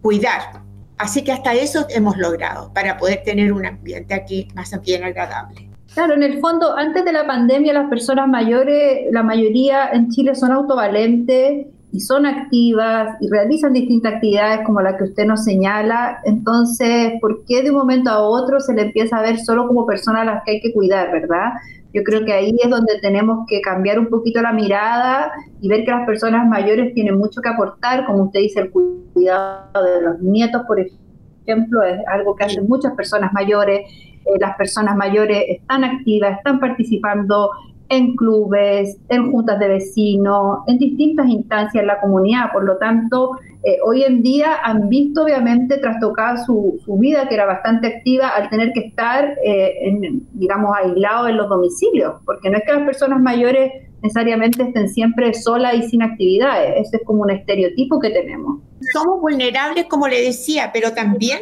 cuidar. 0.00 0.62
Así 0.96 1.22
que 1.24 1.32
hasta 1.32 1.54
eso 1.54 1.86
hemos 1.88 2.18
logrado 2.18 2.72
para 2.72 2.98
poder 2.98 3.22
tener 3.24 3.52
un 3.52 3.66
ambiente 3.66 4.14
aquí 4.14 4.46
más 4.54 4.70
bien 4.82 5.02
agradable. 5.02 5.68
Claro, 5.94 6.14
en 6.14 6.22
el 6.22 6.38
fondo, 6.38 6.76
antes 6.76 7.04
de 7.04 7.12
la 7.12 7.26
pandemia, 7.26 7.72
las 7.72 7.88
personas 7.88 8.28
mayores, 8.28 9.06
la 9.10 9.24
mayoría 9.24 9.88
en 9.92 10.08
Chile 10.10 10.36
son 10.36 10.52
autovalentes 10.52 11.66
y 11.92 12.00
son 12.00 12.26
activas 12.26 13.16
y 13.20 13.28
realizan 13.28 13.72
distintas 13.72 14.14
actividades 14.14 14.60
como 14.64 14.80
la 14.80 14.96
que 14.96 15.04
usted 15.04 15.26
nos 15.26 15.44
señala. 15.44 16.18
Entonces, 16.24 17.14
¿por 17.20 17.44
qué 17.44 17.62
de 17.62 17.70
un 17.70 17.76
momento 17.76 18.10
a 18.10 18.20
otro 18.20 18.60
se 18.60 18.74
le 18.74 18.82
empieza 18.82 19.18
a 19.18 19.22
ver 19.22 19.38
solo 19.38 19.66
como 19.66 19.86
personas 19.86 20.22
a 20.22 20.24
las 20.24 20.44
que 20.44 20.52
hay 20.52 20.60
que 20.60 20.72
cuidar, 20.72 21.10
verdad? 21.10 21.52
Yo 21.92 22.04
creo 22.04 22.24
que 22.24 22.32
ahí 22.32 22.54
es 22.62 22.70
donde 22.70 23.00
tenemos 23.00 23.46
que 23.48 23.60
cambiar 23.60 23.98
un 23.98 24.06
poquito 24.06 24.40
la 24.40 24.52
mirada 24.52 25.32
y 25.60 25.68
ver 25.68 25.84
que 25.84 25.90
las 25.90 26.06
personas 26.06 26.46
mayores 26.46 26.94
tienen 26.94 27.18
mucho 27.18 27.40
que 27.40 27.48
aportar, 27.48 28.06
como 28.06 28.24
usted 28.24 28.40
dice, 28.40 28.60
el 28.60 28.70
cuidado 28.70 29.84
de 29.84 30.00
los 30.00 30.20
nietos, 30.20 30.62
por 30.68 30.78
ejemplo, 30.78 31.82
es 31.82 31.98
algo 32.06 32.36
que 32.36 32.44
hacen 32.44 32.68
muchas 32.68 32.94
personas 32.94 33.32
mayores 33.32 33.80
eh, 34.24 34.38
las 34.38 34.56
personas 34.56 34.96
mayores 34.96 35.44
están 35.48 35.84
activas, 35.84 36.36
están 36.38 36.60
participando 36.60 37.50
en 37.90 38.14
clubes, 38.14 38.96
en 39.08 39.30
juntas 39.32 39.58
de 39.58 39.68
vecinos, 39.68 40.60
en 40.68 40.78
distintas 40.78 41.26
instancias 41.26 41.82
en 41.82 41.88
la 41.88 42.00
comunidad. 42.00 42.52
Por 42.52 42.64
lo 42.64 42.78
tanto, 42.78 43.32
eh, 43.64 43.78
hoy 43.84 44.04
en 44.04 44.22
día 44.22 44.58
han 44.62 44.88
visto 44.88 45.24
obviamente 45.24 45.76
trastocada 45.78 46.36
su, 46.44 46.80
su, 46.84 46.96
vida, 46.98 47.28
que 47.28 47.34
era 47.34 47.46
bastante 47.46 47.88
activa, 47.88 48.28
al 48.28 48.48
tener 48.48 48.72
que 48.72 48.80
estar, 48.80 49.36
eh, 49.44 49.72
en, 49.82 50.22
digamos, 50.34 50.70
aislados 50.76 51.30
en 51.30 51.36
los 51.36 51.48
domicilios, 51.48 52.14
porque 52.24 52.48
no 52.48 52.58
es 52.58 52.64
que 52.64 52.72
las 52.72 52.84
personas 52.84 53.20
mayores 53.20 53.72
necesariamente 54.02 54.62
estén 54.62 54.88
siempre 54.88 55.34
solas 55.34 55.74
y 55.74 55.82
sin 55.82 56.02
actividades, 56.02 56.86
ese 56.86 56.98
es 56.98 57.02
como 57.04 57.22
un 57.22 57.30
estereotipo 57.30 57.98
que 57.98 58.10
tenemos. 58.10 58.60
Somos 58.92 59.20
vulnerables, 59.20 59.86
como 59.86 60.06
le 60.06 60.22
decía, 60.22 60.70
pero 60.72 60.92
también 60.92 61.40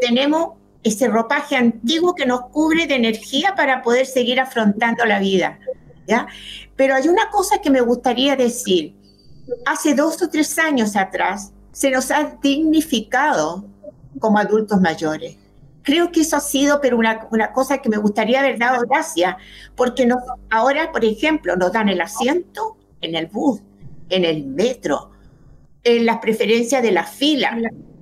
tenemos 0.00 0.50
ese 0.84 1.08
ropaje 1.08 1.56
antiguo 1.56 2.14
que 2.14 2.26
nos 2.26 2.42
cubre 2.52 2.86
de 2.86 2.94
energía 2.94 3.54
para 3.56 3.82
poder 3.82 4.06
seguir 4.06 4.38
afrontando 4.38 5.04
la 5.04 5.18
vida. 5.18 5.58
Pero 6.76 6.94
hay 6.94 7.08
una 7.08 7.30
cosa 7.30 7.60
que 7.60 7.70
me 7.70 7.80
gustaría 7.80 8.36
decir. 8.36 8.94
Hace 9.64 9.94
dos 9.94 10.20
o 10.22 10.28
tres 10.28 10.58
años 10.58 10.96
atrás 10.96 11.52
se 11.72 11.90
nos 11.90 12.10
ha 12.10 12.36
dignificado 12.42 13.64
como 14.18 14.38
adultos 14.38 14.80
mayores. 14.80 15.36
Creo 15.82 16.10
que 16.10 16.22
eso 16.22 16.36
ha 16.36 16.40
sido, 16.40 16.80
pero 16.80 16.96
una, 16.98 17.28
cosa 17.52 17.78
que 17.78 17.88
me 17.88 17.96
gustaría 17.96 18.40
haber 18.40 18.58
dado 18.58 18.84
gracias, 18.88 19.36
porque 19.76 20.08
ahora, 20.50 20.90
por 20.90 21.04
ejemplo, 21.04 21.54
nos 21.54 21.72
dan 21.72 21.88
el 21.88 22.00
asiento 22.00 22.76
en 23.00 23.14
el 23.14 23.26
bus, 23.28 23.60
en 24.08 24.24
el 24.24 24.44
metro, 24.46 25.12
en 25.84 26.06
las 26.06 26.18
preferencias 26.18 26.82
de 26.82 26.90
la 26.90 27.04
fila. 27.04 27.56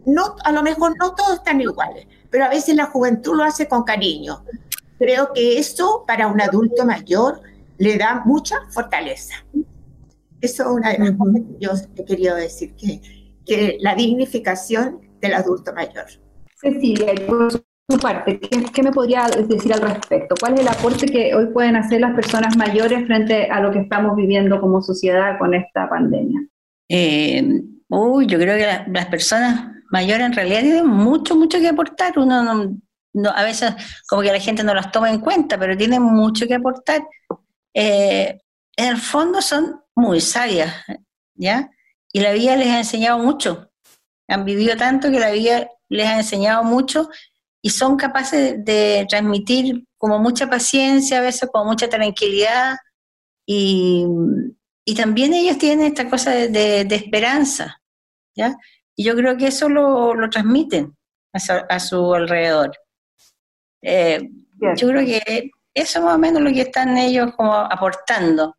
No, 0.07 0.37
a 0.45 0.53
lo 0.53 0.62
mejor 0.62 0.95
no 0.99 1.14
todos 1.14 1.35
están 1.35 1.61
iguales, 1.61 2.07
pero 2.31 2.47
a 2.47 2.49
veces 2.49 2.75
la 2.75 2.87
juventud 2.87 3.37
lo 3.37 3.45
hace 3.45 3.69
con 3.69 3.83
cariño. 3.83 4.45
Creo 4.99 5.33
que 5.35 5.59
eso 5.59 6.05
para 6.07 6.29
un 6.29 6.40
adulto 6.40 6.87
mayor 6.87 7.43
le 7.78 7.98
da 7.98 8.22
mucha 8.24 8.56
fortaleza. 8.70 9.34
Eso 10.40 10.62
es 10.62 10.68
una 10.68 10.92
de 10.92 10.98
las 10.98 11.12
cosas 11.12 11.40
que 11.42 11.56
yo 11.58 11.70
he 11.96 12.04
querido 12.04 12.37
decir, 12.37 12.74
que, 12.74 13.00
que 13.46 13.78
la 13.80 13.94
dignificación 13.94 15.00
del 15.20 15.34
adulto 15.34 15.72
mayor. 15.72 16.06
Cecilia, 16.56 17.14
por 17.26 17.50
su 17.52 17.98
parte, 18.00 18.40
¿qué, 18.40 18.82
me 18.82 18.92
podría 18.92 19.26
decir 19.26 19.72
al 19.72 19.80
respecto? 19.80 20.34
¿Cuál 20.38 20.54
es 20.54 20.60
el 20.60 20.68
aporte 20.68 21.06
que 21.06 21.34
hoy 21.34 21.46
pueden 21.46 21.76
hacer 21.76 22.00
las 22.00 22.14
personas 22.14 22.56
mayores 22.56 23.06
frente 23.06 23.50
a 23.50 23.60
lo 23.60 23.70
que 23.70 23.80
estamos 23.80 24.16
viviendo 24.16 24.60
como 24.60 24.82
sociedad 24.82 25.38
con 25.38 25.54
esta 25.54 25.88
pandemia? 25.88 26.40
Eh, 26.88 27.62
uy, 27.88 28.26
yo 28.26 28.38
creo 28.38 28.56
que 28.56 28.90
las 28.90 29.06
personas 29.06 29.74
mayor 29.90 30.20
en 30.20 30.32
realidad 30.32 30.60
tiene 30.60 30.82
mucho, 30.82 31.37
mucho 31.37 31.58
que 31.58 31.68
aportar. 31.68 32.18
Uno 32.18 32.76
no, 33.14 33.30
a 33.30 33.44
veces 33.44 33.74
como 34.08 34.22
que 34.22 34.32
la 34.32 34.40
gente 34.40 34.64
no 34.64 34.74
las 34.74 34.90
toma 34.90 35.10
en 35.10 35.20
cuenta, 35.20 35.58
pero 35.58 35.76
tiene 35.76 36.00
mucho 36.00 36.46
que 36.46 36.54
aportar. 36.54 37.02
Eh, 37.74 38.40
en 38.76 38.88
el 38.88 38.96
fondo 38.98 39.42
son 39.42 39.82
muy 39.94 40.20
sabias, 40.20 40.74
¿ya? 41.34 41.70
Y 42.12 42.20
la 42.20 42.32
vida 42.32 42.56
les 42.56 42.68
ha 42.68 42.78
enseñado 42.78 43.18
mucho. 43.18 43.70
Han 44.28 44.44
vivido 44.44 44.76
tanto 44.76 45.10
que 45.10 45.20
la 45.20 45.30
vida 45.30 45.68
les 45.88 46.06
ha 46.06 46.16
enseñado 46.16 46.64
mucho 46.64 47.10
y 47.60 47.70
son 47.70 47.96
capaces 47.96 48.64
de, 48.64 49.06
transmitir 49.08 49.84
como 49.98 50.18
mucha 50.18 50.48
paciencia, 50.48 51.18
a 51.18 51.22
veces 51.22 51.48
con 51.52 51.66
mucha 51.66 51.88
tranquilidad. 51.88 52.76
Y, 53.46 54.06
y 54.84 54.94
también 54.94 55.34
ellos 55.34 55.58
tienen 55.58 55.87
esta 55.87 56.08
cosa 56.08 56.30
de, 56.30 56.84
de 56.84 56.94
esperanza, 56.94 57.82
¿ya? 58.34 58.56
Y 58.96 59.04
yo 59.04 59.16
creo 59.16 59.37
que 59.37 59.48
eso 59.48 59.68
lo, 59.68 60.14
lo 60.14 60.30
transmiten 60.30 60.96
a 61.32 61.80
su, 61.80 62.14
alrededor. 62.14 62.72
Eh, 63.82 64.30
yo 64.76 64.88
creo 64.88 65.04
que 65.04 65.50
eso 65.74 66.02
más 66.02 66.14
o 66.14 66.18
menos 66.18 66.42
lo 66.42 66.52
que 66.52 66.62
están 66.62 66.96
ellos 66.96 67.32
como 67.37 67.52
aportando. 67.52 68.56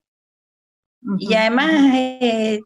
Y 1.18 1.34
además, 1.34 1.72
eh, 1.94 2.60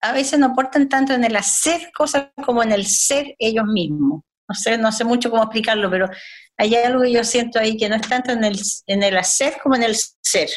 a 0.00 0.12
veces 0.12 0.38
no 0.38 0.46
aportan 0.46 0.88
tanto 0.88 1.14
en 1.14 1.24
el 1.24 1.36
hacer 1.36 1.90
cosas 1.96 2.28
como 2.44 2.62
en 2.62 2.72
el 2.72 2.86
ser 2.86 3.34
ellos 3.38 3.64
mismos. 3.66 4.22
No 4.48 4.54
sé, 4.54 4.78
no 4.78 4.92
sé 4.92 5.04
mucho 5.04 5.30
cómo 5.30 5.42
explicarlo, 5.42 5.90
pero 5.90 6.08
hay 6.56 6.74
algo 6.74 7.02
que 7.02 7.12
yo 7.12 7.24
siento 7.24 7.58
ahí 7.58 7.76
que 7.76 7.88
no 7.88 7.96
es 7.96 8.08
tanto 8.08 8.32
en 8.32 8.44
el, 8.44 8.58
en 8.86 9.02
el 9.02 9.16
hacer 9.16 9.54
como 9.62 9.76
en 9.76 9.82
el 9.82 9.94
ser. 10.22 10.48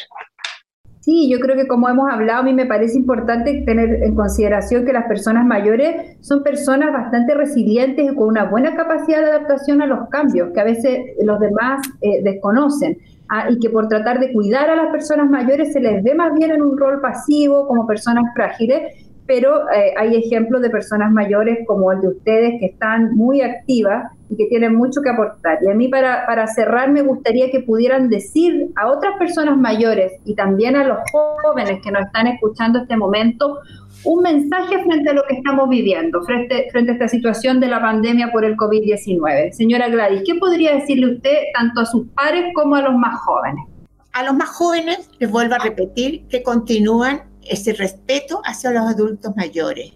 Sí, 1.00 1.28
yo 1.28 1.40
creo 1.40 1.56
que 1.56 1.66
como 1.66 1.88
hemos 1.88 2.08
hablado, 2.10 2.40
a 2.40 2.42
mí 2.44 2.54
me 2.54 2.64
parece 2.64 2.96
importante 2.96 3.64
tener 3.66 4.04
en 4.04 4.14
consideración 4.14 4.84
que 4.86 4.92
las 4.92 5.06
personas 5.06 5.44
mayores 5.44 6.16
son 6.20 6.44
personas 6.44 6.92
bastante 6.92 7.34
resilientes 7.34 8.04
y 8.04 8.14
con 8.14 8.28
una 8.28 8.44
buena 8.44 8.76
capacidad 8.76 9.20
de 9.20 9.30
adaptación 9.30 9.82
a 9.82 9.86
los 9.86 10.08
cambios, 10.10 10.50
que 10.54 10.60
a 10.60 10.64
veces 10.64 11.00
los 11.20 11.40
demás 11.40 11.84
eh, 12.02 12.22
desconocen. 12.22 12.98
Ah, 13.34 13.46
y 13.48 13.58
que 13.58 13.70
por 13.70 13.88
tratar 13.88 14.20
de 14.20 14.30
cuidar 14.30 14.68
a 14.68 14.76
las 14.76 14.88
personas 14.92 15.30
mayores 15.30 15.72
se 15.72 15.80
les 15.80 16.04
ve 16.04 16.14
más 16.14 16.34
bien 16.34 16.50
en 16.50 16.60
un 16.60 16.76
rol 16.76 17.00
pasivo 17.00 17.66
como 17.66 17.86
personas 17.86 18.24
frágiles 18.34 18.92
pero 19.26 19.70
eh, 19.70 19.94
hay 19.96 20.16
ejemplos 20.16 20.62
de 20.62 20.70
personas 20.70 21.12
mayores 21.12 21.60
como 21.66 21.92
el 21.92 22.00
de 22.00 22.08
ustedes 22.08 22.60
que 22.60 22.66
están 22.66 23.14
muy 23.14 23.40
activas 23.40 24.12
y 24.28 24.36
que 24.36 24.46
tienen 24.46 24.74
mucho 24.74 25.02
que 25.02 25.10
aportar. 25.10 25.58
Y 25.62 25.70
a 25.70 25.74
mí 25.74 25.88
para, 25.88 26.26
para 26.26 26.46
cerrar 26.46 26.90
me 26.90 27.02
gustaría 27.02 27.50
que 27.50 27.60
pudieran 27.60 28.08
decir 28.08 28.70
a 28.76 28.90
otras 28.90 29.16
personas 29.18 29.56
mayores 29.56 30.12
y 30.24 30.34
también 30.34 30.76
a 30.76 30.84
los 30.84 30.98
jóvenes 31.12 31.80
que 31.82 31.90
nos 31.90 32.06
están 32.06 32.26
escuchando 32.26 32.80
este 32.80 32.96
momento 32.96 33.58
un 34.04 34.22
mensaje 34.22 34.82
frente 34.82 35.10
a 35.10 35.12
lo 35.12 35.22
que 35.28 35.36
estamos 35.36 35.68
viviendo, 35.68 36.22
frente, 36.22 36.68
frente 36.72 36.92
a 36.92 36.94
esta 36.94 37.08
situación 37.08 37.60
de 37.60 37.68
la 37.68 37.80
pandemia 37.80 38.32
por 38.32 38.44
el 38.44 38.56
COVID-19. 38.56 39.52
Señora 39.52 39.88
Gladys, 39.88 40.22
¿qué 40.26 40.34
podría 40.34 40.74
decirle 40.74 41.14
usted 41.14 41.36
tanto 41.54 41.82
a 41.82 41.86
sus 41.86 42.08
pares 42.08 42.52
como 42.54 42.74
a 42.74 42.82
los 42.82 42.94
más 42.94 43.20
jóvenes? 43.20 43.64
A 44.12 44.24
los 44.24 44.34
más 44.34 44.48
jóvenes 44.50 45.08
les 45.18 45.30
vuelvo 45.30 45.54
a 45.54 45.58
repetir 45.58 46.26
que 46.28 46.42
continúan 46.42 47.22
ese 47.48 47.72
respeto 47.72 48.40
hacia 48.44 48.70
los 48.70 48.86
adultos 48.86 49.34
mayores, 49.36 49.92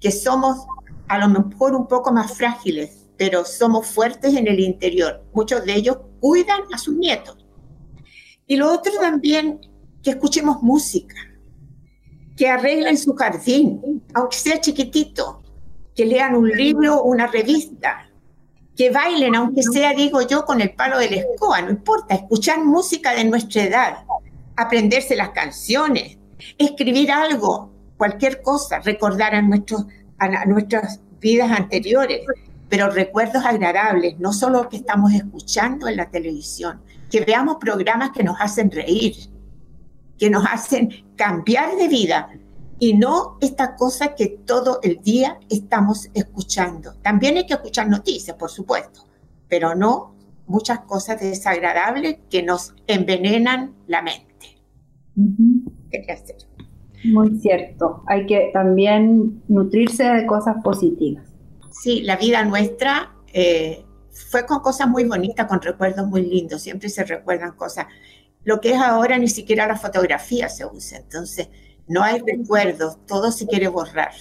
que 0.00 0.10
somos 0.10 0.66
a 1.08 1.18
lo 1.18 1.28
mejor 1.28 1.74
un 1.74 1.86
poco 1.86 2.12
más 2.12 2.36
frágiles, 2.36 3.06
pero 3.16 3.44
somos 3.44 3.86
fuertes 3.86 4.34
en 4.34 4.48
el 4.48 4.60
interior. 4.60 5.22
Muchos 5.32 5.64
de 5.64 5.74
ellos 5.74 5.98
cuidan 6.20 6.62
a 6.72 6.78
sus 6.78 6.96
nietos. 6.96 7.36
Y 8.46 8.56
lo 8.56 8.72
otro 8.72 8.92
también, 9.00 9.60
que 10.02 10.10
escuchemos 10.10 10.62
música, 10.62 11.14
que 12.36 12.48
arreglen 12.48 12.98
su 12.98 13.14
jardín, 13.14 14.02
aunque 14.12 14.36
sea 14.36 14.60
chiquitito, 14.60 15.42
que 15.94 16.04
lean 16.04 16.34
un 16.34 16.48
libro 16.48 16.96
o 16.96 17.04
una 17.04 17.26
revista, 17.26 18.10
que 18.76 18.90
bailen, 18.90 19.36
aunque 19.36 19.62
sea, 19.62 19.94
digo 19.94 20.20
yo, 20.22 20.44
con 20.44 20.60
el 20.60 20.74
palo 20.74 20.98
de 20.98 21.10
la 21.10 21.16
escoba, 21.16 21.62
no 21.62 21.70
importa, 21.70 22.14
escuchar 22.16 22.64
música 22.64 23.14
de 23.14 23.24
nuestra 23.24 23.62
edad, 23.62 24.04
aprenderse 24.56 25.14
las 25.14 25.30
canciones, 25.30 26.18
escribir 26.58 27.10
algo, 27.10 27.70
cualquier 27.96 28.42
cosa, 28.42 28.80
recordar 28.80 29.34
a, 29.34 29.42
nuestros, 29.42 29.86
a 30.18 30.44
nuestras 30.46 31.00
vidas 31.20 31.50
anteriores, 31.50 32.20
pero 32.68 32.90
recuerdos 32.90 33.44
agradables, 33.44 34.18
no 34.18 34.32
solo 34.32 34.68
que 34.68 34.76
estamos 34.76 35.12
escuchando 35.12 35.88
en 35.88 35.96
la 35.96 36.10
televisión, 36.10 36.82
que 37.10 37.20
veamos 37.20 37.56
programas 37.60 38.10
que 38.10 38.24
nos 38.24 38.36
hacen 38.40 38.70
reír, 38.70 39.14
que 40.18 40.30
nos 40.30 40.44
hacen 40.46 40.90
cambiar 41.16 41.76
de 41.76 41.88
vida 41.88 42.30
y 42.78 42.94
no 42.94 43.38
esta 43.40 43.76
cosa 43.76 44.14
que 44.14 44.26
todo 44.26 44.80
el 44.82 45.00
día 45.00 45.38
estamos 45.48 46.10
escuchando. 46.14 46.94
También 47.02 47.36
hay 47.36 47.46
que 47.46 47.54
escuchar 47.54 47.88
noticias, 47.88 48.36
por 48.36 48.50
supuesto, 48.50 49.06
pero 49.48 49.74
no 49.74 50.14
muchas 50.46 50.80
cosas 50.80 51.20
desagradables 51.20 52.18
que 52.28 52.42
nos 52.42 52.74
envenenan 52.86 53.74
la 53.86 54.02
mente. 54.02 54.33
Muy 57.04 57.38
cierto, 57.38 58.02
hay 58.06 58.24
que 58.26 58.50
también 58.52 59.42
nutrirse 59.48 60.04
de 60.04 60.26
cosas 60.26 60.56
positivas. 60.64 61.24
Sí, 61.70 62.02
la 62.02 62.16
vida 62.16 62.44
nuestra 62.44 63.14
eh, 63.32 63.84
fue 64.30 64.46
con 64.46 64.60
cosas 64.60 64.88
muy 64.88 65.04
bonitas, 65.04 65.46
con 65.46 65.60
recuerdos 65.60 66.06
muy 66.06 66.22
lindos, 66.22 66.62
siempre 66.62 66.88
se 66.88 67.04
recuerdan 67.04 67.52
cosas. 67.52 67.86
Lo 68.42 68.60
que 68.60 68.70
es 68.70 68.78
ahora 68.78 69.18
ni 69.18 69.28
siquiera 69.28 69.66
la 69.66 69.76
fotografía 69.76 70.48
se 70.48 70.64
usa, 70.64 70.98
entonces 70.98 71.48
no 71.86 72.02
hay 72.02 72.20
recuerdos, 72.20 73.04
todo 73.06 73.30
se 73.30 73.46
quiere 73.46 73.68
borrar. 73.68 74.12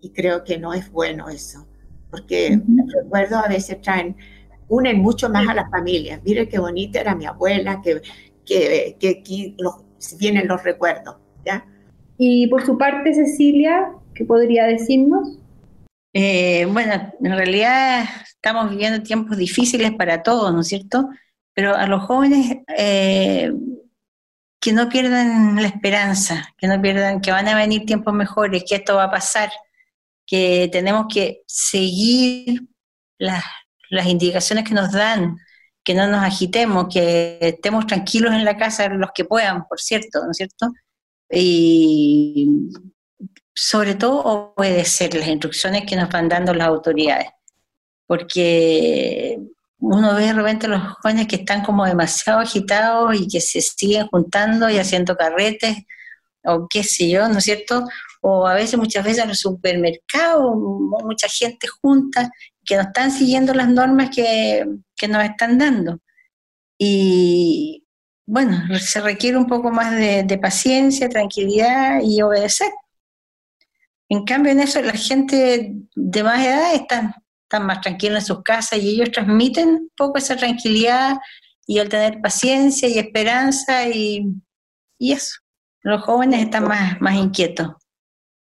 Y 0.00 0.10
creo 0.10 0.44
que 0.44 0.58
no 0.58 0.72
es 0.72 0.90
bueno 0.90 1.28
eso, 1.28 1.66
porque 2.10 2.58
los 2.66 2.92
recuerdos 2.92 3.44
a 3.44 3.48
veces 3.48 3.82
traen, 3.82 4.16
unen 4.68 5.00
mucho 5.00 5.28
más 5.28 5.46
a 5.48 5.54
las 5.54 5.70
familias. 5.70 6.22
Mire 6.24 6.48
qué 6.48 6.58
bonita 6.58 7.00
era 7.00 7.14
mi 7.14 7.26
abuela, 7.26 7.82
que, 7.82 8.00
que, 8.46 8.96
que 8.98 9.08
aquí 9.20 9.54
los, 9.58 9.74
vienen 10.18 10.48
los 10.48 10.62
recuerdos. 10.62 11.16
¿ya? 11.44 11.64
Y 12.18 12.46
por 12.48 12.64
su 12.64 12.76
parte, 12.76 13.14
Cecilia, 13.14 13.92
¿qué 14.14 14.24
podría 14.24 14.64
decirnos? 14.66 15.38
Eh, 16.12 16.66
bueno, 16.66 17.12
en 17.22 17.36
realidad 17.36 18.04
estamos 18.26 18.70
viviendo 18.70 19.02
tiempos 19.02 19.36
difíciles 19.36 19.92
para 19.92 20.22
todos, 20.22 20.52
¿no 20.52 20.60
es 20.60 20.68
cierto? 20.68 21.08
Pero 21.54 21.76
a 21.76 21.86
los 21.86 22.02
jóvenes 22.02 22.58
eh, 22.76 23.52
que 24.60 24.72
no 24.72 24.88
pierdan 24.88 25.56
la 25.56 25.68
esperanza, 25.68 26.54
que 26.58 26.66
no 26.66 26.80
pierdan 26.82 27.20
que 27.20 27.30
van 27.30 27.48
a 27.48 27.56
venir 27.56 27.86
tiempos 27.86 28.12
mejores, 28.12 28.64
que 28.68 28.76
esto 28.76 28.96
va 28.96 29.04
a 29.04 29.10
pasar, 29.10 29.50
que 30.26 30.68
tenemos 30.72 31.06
que 31.12 31.42
seguir 31.46 32.62
las, 33.18 33.44
las 33.88 34.06
indicaciones 34.06 34.64
que 34.64 34.74
nos 34.74 34.92
dan, 34.92 35.38
que 35.84 35.94
no 35.94 36.06
nos 36.06 36.22
agitemos, 36.22 36.86
que 36.92 37.38
estemos 37.40 37.86
tranquilos 37.86 38.32
en 38.32 38.44
la 38.44 38.56
casa 38.56 38.88
los 38.88 39.10
que 39.14 39.24
puedan, 39.24 39.66
por 39.66 39.80
cierto, 39.80 40.24
¿no 40.24 40.30
es 40.30 40.36
cierto? 40.36 40.72
Y 41.30 42.70
sobre 43.54 43.94
todo 43.94 44.54
obedecer 44.56 45.14
las 45.14 45.28
instrucciones 45.28 45.84
que 45.86 45.96
nos 45.96 46.08
van 46.10 46.28
dando 46.28 46.54
las 46.54 46.68
autoridades, 46.68 47.28
porque 48.06 49.38
uno 49.78 50.14
ve 50.14 50.26
de 50.26 50.32
repente 50.34 50.68
los 50.68 50.82
jóvenes 51.00 51.26
que 51.26 51.36
están 51.36 51.62
como 51.62 51.86
demasiado 51.86 52.40
agitados 52.40 53.14
y 53.18 53.28
que 53.28 53.40
se 53.40 53.60
siguen 53.60 54.06
juntando 54.08 54.68
y 54.68 54.78
haciendo 54.78 55.16
carretes, 55.16 55.78
o 56.44 56.66
qué 56.68 56.82
sé 56.84 57.08
yo, 57.10 57.28
¿no 57.28 57.38
es 57.38 57.44
cierto? 57.44 57.84
O 58.22 58.46
a 58.46 58.54
veces, 58.54 58.78
muchas 58.78 59.04
veces 59.04 59.22
en 59.22 59.28
los 59.30 59.38
supermercados, 59.38 60.52
mucha 60.54 61.28
gente 61.28 61.66
junta 61.82 62.30
que 62.70 62.76
no 62.76 62.82
están 62.82 63.10
siguiendo 63.10 63.52
las 63.52 63.68
normas 63.68 64.10
que, 64.14 64.64
que 64.96 65.08
nos 65.08 65.24
están 65.24 65.58
dando. 65.58 65.98
Y 66.78 67.84
bueno, 68.24 68.62
se 68.78 69.00
requiere 69.00 69.36
un 69.36 69.48
poco 69.48 69.72
más 69.72 69.90
de, 69.90 70.38
paciencia, 70.40 71.08
tranquilidad 71.08 72.00
y 72.00 72.22
obedecer. 72.22 72.70
En 74.08 74.24
cambio, 74.24 74.52
en 74.52 74.60
eso 74.60 74.80
la 74.82 74.92
gente 74.92 75.72
de 75.96 76.22
más 76.22 76.46
edad 76.46 76.74
está, 76.76 77.16
están 77.42 77.66
más 77.66 77.80
tranquila 77.80 78.20
en 78.20 78.24
sus 78.24 78.40
casas 78.44 78.78
y 78.78 78.90
ellos 78.90 79.10
transmiten 79.10 79.68
un 79.68 79.90
poco 79.96 80.18
esa 80.18 80.36
tranquilidad 80.36 81.16
y 81.66 81.80
el 81.80 81.88
tener 81.88 82.20
paciencia 82.20 82.88
y 82.88 83.00
esperanza 83.00 83.88
y, 83.88 84.26
y 84.96 85.10
eso. 85.10 85.38
Los 85.80 86.04
jóvenes 86.04 86.44
están 86.44 86.68
más, 86.68 87.00
más 87.00 87.16
inquietos. 87.16 87.72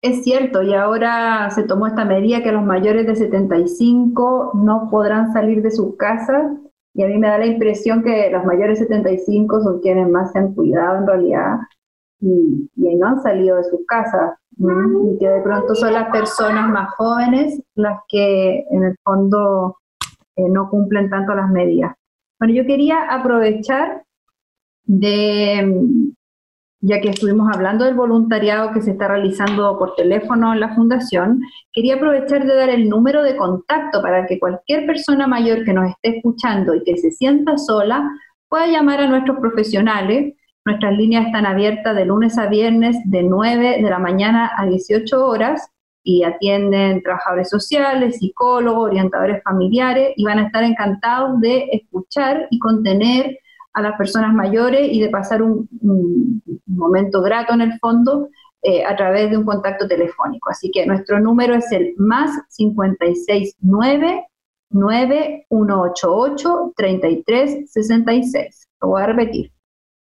Es 0.00 0.22
cierto, 0.22 0.62
y 0.62 0.74
ahora 0.74 1.50
se 1.50 1.64
tomó 1.64 1.88
esta 1.88 2.04
medida 2.04 2.42
que 2.42 2.52
los 2.52 2.64
mayores 2.64 3.06
de 3.06 3.16
75 3.16 4.52
no 4.54 4.88
podrán 4.90 5.32
salir 5.32 5.60
de 5.60 5.72
sus 5.72 5.96
casas 5.96 6.52
y 6.94 7.02
a 7.02 7.08
mí 7.08 7.18
me 7.18 7.28
da 7.28 7.38
la 7.38 7.46
impresión 7.46 8.02
que 8.02 8.30
los 8.30 8.44
mayores 8.44 8.78
de 8.78 8.86
75 8.86 9.60
son 9.60 9.80
quienes 9.80 10.08
más 10.08 10.32
se 10.32 10.38
han 10.38 10.54
cuidado 10.54 10.98
en 10.98 11.06
realidad 11.06 11.58
y, 12.20 12.68
no 12.76 13.06
han 13.06 13.22
salido 13.22 13.56
de 13.56 13.64
sus 13.64 13.80
casas. 13.86 14.34
Y 14.56 15.18
que 15.18 15.28
de 15.28 15.40
pronto 15.40 15.76
son 15.76 15.92
las 15.92 16.10
personas 16.10 16.68
más 16.68 16.92
jóvenes 16.96 17.62
las 17.76 18.00
que 18.08 18.64
en 18.70 18.82
el 18.82 18.96
fondo 19.04 19.76
eh, 20.34 20.48
no 20.48 20.68
cumplen 20.68 21.10
tanto 21.10 21.34
las 21.34 21.48
medidas. 21.48 21.94
Bueno, 22.40 22.54
yo 22.54 22.66
quería 22.66 23.04
aprovechar 23.08 24.02
de, 24.84 26.12
ya 26.80 27.00
que 27.00 27.10
estuvimos 27.10 27.48
hablando 27.52 27.84
del 27.84 27.94
voluntariado 27.94 28.72
que 28.72 28.80
se 28.80 28.92
está 28.92 29.08
realizando 29.08 29.76
por 29.78 29.94
teléfono 29.96 30.52
en 30.52 30.60
la 30.60 30.74
fundación, 30.74 31.40
quería 31.72 31.96
aprovechar 31.96 32.46
de 32.46 32.54
dar 32.54 32.68
el 32.68 32.88
número 32.88 33.22
de 33.22 33.36
contacto 33.36 34.00
para 34.00 34.26
que 34.26 34.38
cualquier 34.38 34.86
persona 34.86 35.26
mayor 35.26 35.64
que 35.64 35.72
nos 35.72 35.90
esté 35.90 36.18
escuchando 36.18 36.74
y 36.74 36.84
que 36.84 36.96
se 36.96 37.10
sienta 37.10 37.58
sola 37.58 38.08
pueda 38.48 38.66
llamar 38.68 39.00
a 39.00 39.08
nuestros 39.08 39.38
profesionales. 39.38 40.34
Nuestras 40.64 40.96
líneas 40.96 41.26
están 41.26 41.46
abiertas 41.46 41.96
de 41.96 42.04
lunes 42.04 42.38
a 42.38 42.46
viernes 42.46 42.96
de 43.04 43.22
9 43.22 43.82
de 43.82 43.90
la 43.90 43.98
mañana 43.98 44.52
a 44.56 44.66
18 44.66 45.26
horas 45.26 45.70
y 46.04 46.22
atienden 46.22 47.02
trabajadores 47.02 47.50
sociales, 47.50 48.18
psicólogos, 48.18 48.90
orientadores 48.90 49.42
familiares 49.42 50.12
y 50.16 50.24
van 50.24 50.38
a 50.38 50.46
estar 50.46 50.62
encantados 50.62 51.40
de 51.40 51.68
escuchar 51.72 52.46
y 52.50 52.58
contener 52.58 53.38
a 53.78 53.82
las 53.82 53.96
personas 53.96 54.34
mayores 54.34 54.88
y 54.90 55.00
de 55.00 55.08
pasar 55.08 55.40
un, 55.42 55.68
momento 56.66 57.22
grato 57.22 57.54
en 57.54 57.62
el 57.62 57.78
fondo 57.80 58.28
eh, 58.62 58.84
a 58.84 58.94
través 58.96 59.30
de 59.30 59.36
un 59.36 59.44
contacto 59.44 59.88
telefónico. 59.88 60.50
Así 60.50 60.70
que 60.70 60.86
nuestro 60.86 61.18
número 61.18 61.54
es 61.54 61.72
el 61.72 61.94
más 61.96 62.30
569 62.56 64.26
9188 64.70 66.72
3366. 66.76 68.68
Lo 68.80 68.88
voy 68.88 69.02
a 69.02 69.06
repetir 69.06 69.50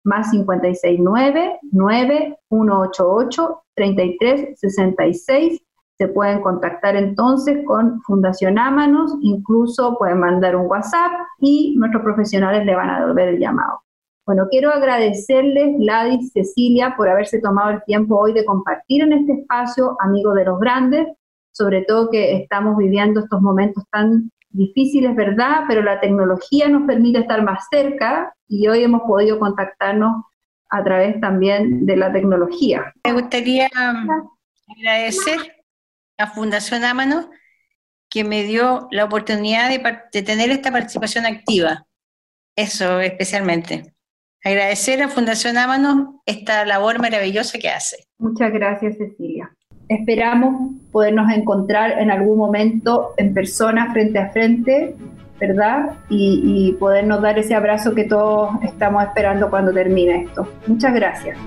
más 0.05 0.31
569 0.31 1.59
9188 1.71 3.63
3366 3.75 5.63
se 6.03 6.09
pueden 6.09 6.41
contactar 6.41 6.97
entonces 6.97 7.65
con 7.65 8.03
Fundación 8.03 8.59
Ámanos, 8.59 9.15
incluso 9.21 9.97
pueden 9.99 10.19
mandar 10.19 10.57
un 10.57 10.67
WhatsApp 10.67 11.13
y 11.39 11.77
nuestros 11.79 12.03
profesionales 12.03 12.67
le 12.67 12.75
van 12.75 12.91
a 12.91 12.99
devolver 12.99 13.29
el 13.29 13.39
llamado. 13.39 13.83
Bueno, 14.27 14.49
quiero 14.51 14.73
agradecerles, 14.73 15.79
Gladys, 15.79 16.33
Cecilia, 16.33 16.95
por 16.97 17.09
haberse 17.09 17.41
tomado 17.41 17.71
el 17.71 17.85
tiempo 17.85 18.19
hoy 18.19 18.33
de 18.33 18.45
compartir 18.45 19.03
en 19.03 19.13
este 19.13 19.33
espacio, 19.35 19.97
Amigos 20.01 20.35
de 20.35 20.45
los 20.45 20.59
Grandes, 20.59 21.07
sobre 21.53 21.83
todo 21.83 22.11
que 22.11 22.35
estamos 22.35 22.77
viviendo 22.77 23.21
estos 23.21 23.41
momentos 23.41 23.85
tan 23.93 24.29
difícil, 24.51 25.07
es 25.07 25.15
verdad, 25.15 25.67
pero 25.69 25.83
la 25.83 26.01
tecnología 26.01 26.69
nos 26.69 26.83
permite 26.83 27.21
estar 27.21 27.45
más 27.45 27.65
cerca 27.71 28.35
y 28.49 28.67
hoy 28.67 28.83
hemos 28.83 29.03
podido 29.03 29.39
contactarnos 29.39 30.25
a 30.69 30.83
través 30.83 31.21
también 31.21 31.87
de 31.87 31.97
la 31.97 32.13
tecnología. 32.13 32.93
Me 33.05 33.13
gustaría 33.13 33.69
agradecer 34.67 35.62
a 36.19 36.29
Fundación 36.29 36.85
Ámano 36.85 37.31
que 38.13 38.25
me 38.25 38.45
dio 38.45 38.89
la 38.91 39.05
oportunidad 39.05 39.71
de, 39.71 40.23
tener 40.23 40.51
esta 40.51 40.71
participación 40.71 41.25
activa. 41.25 41.87
Eso 42.55 43.01
especialmente. 43.01 43.95
Agradecer 44.45 45.03
a 45.03 45.09
Fundación 45.09 45.57
Ámano 45.57 46.21
esta 46.27 46.67
labor 46.67 47.01
maravillosa 47.01 47.59
que 47.59 47.71
hace. 47.71 48.05
Muchas 48.19 48.53
gracias, 48.53 48.99
Cecilia. 48.99 49.51
Esperamos 49.89 50.73
podernos 50.91 51.33
encontrar 51.33 51.99
en 51.99 52.11
algún 52.11 52.37
momento 52.37 53.15
en 53.17 53.33
persona, 53.33 53.93
frente 53.93 54.19
a 54.19 54.31
frente, 54.31 54.95
¿verdad? 55.41 55.95
Y, 56.11 56.43
y 56.45 56.73
podernos 56.73 57.23
dar 57.23 57.39
ese 57.39 57.55
abrazo 57.55 57.95
que 57.95 58.05
todos 58.05 58.51
estamos 58.63 59.03
esperando 59.05 59.49
cuando 59.49 59.73
termine 59.73 60.25
esto. 60.25 60.47
Muchas 60.67 60.93
gracias. 60.93 61.39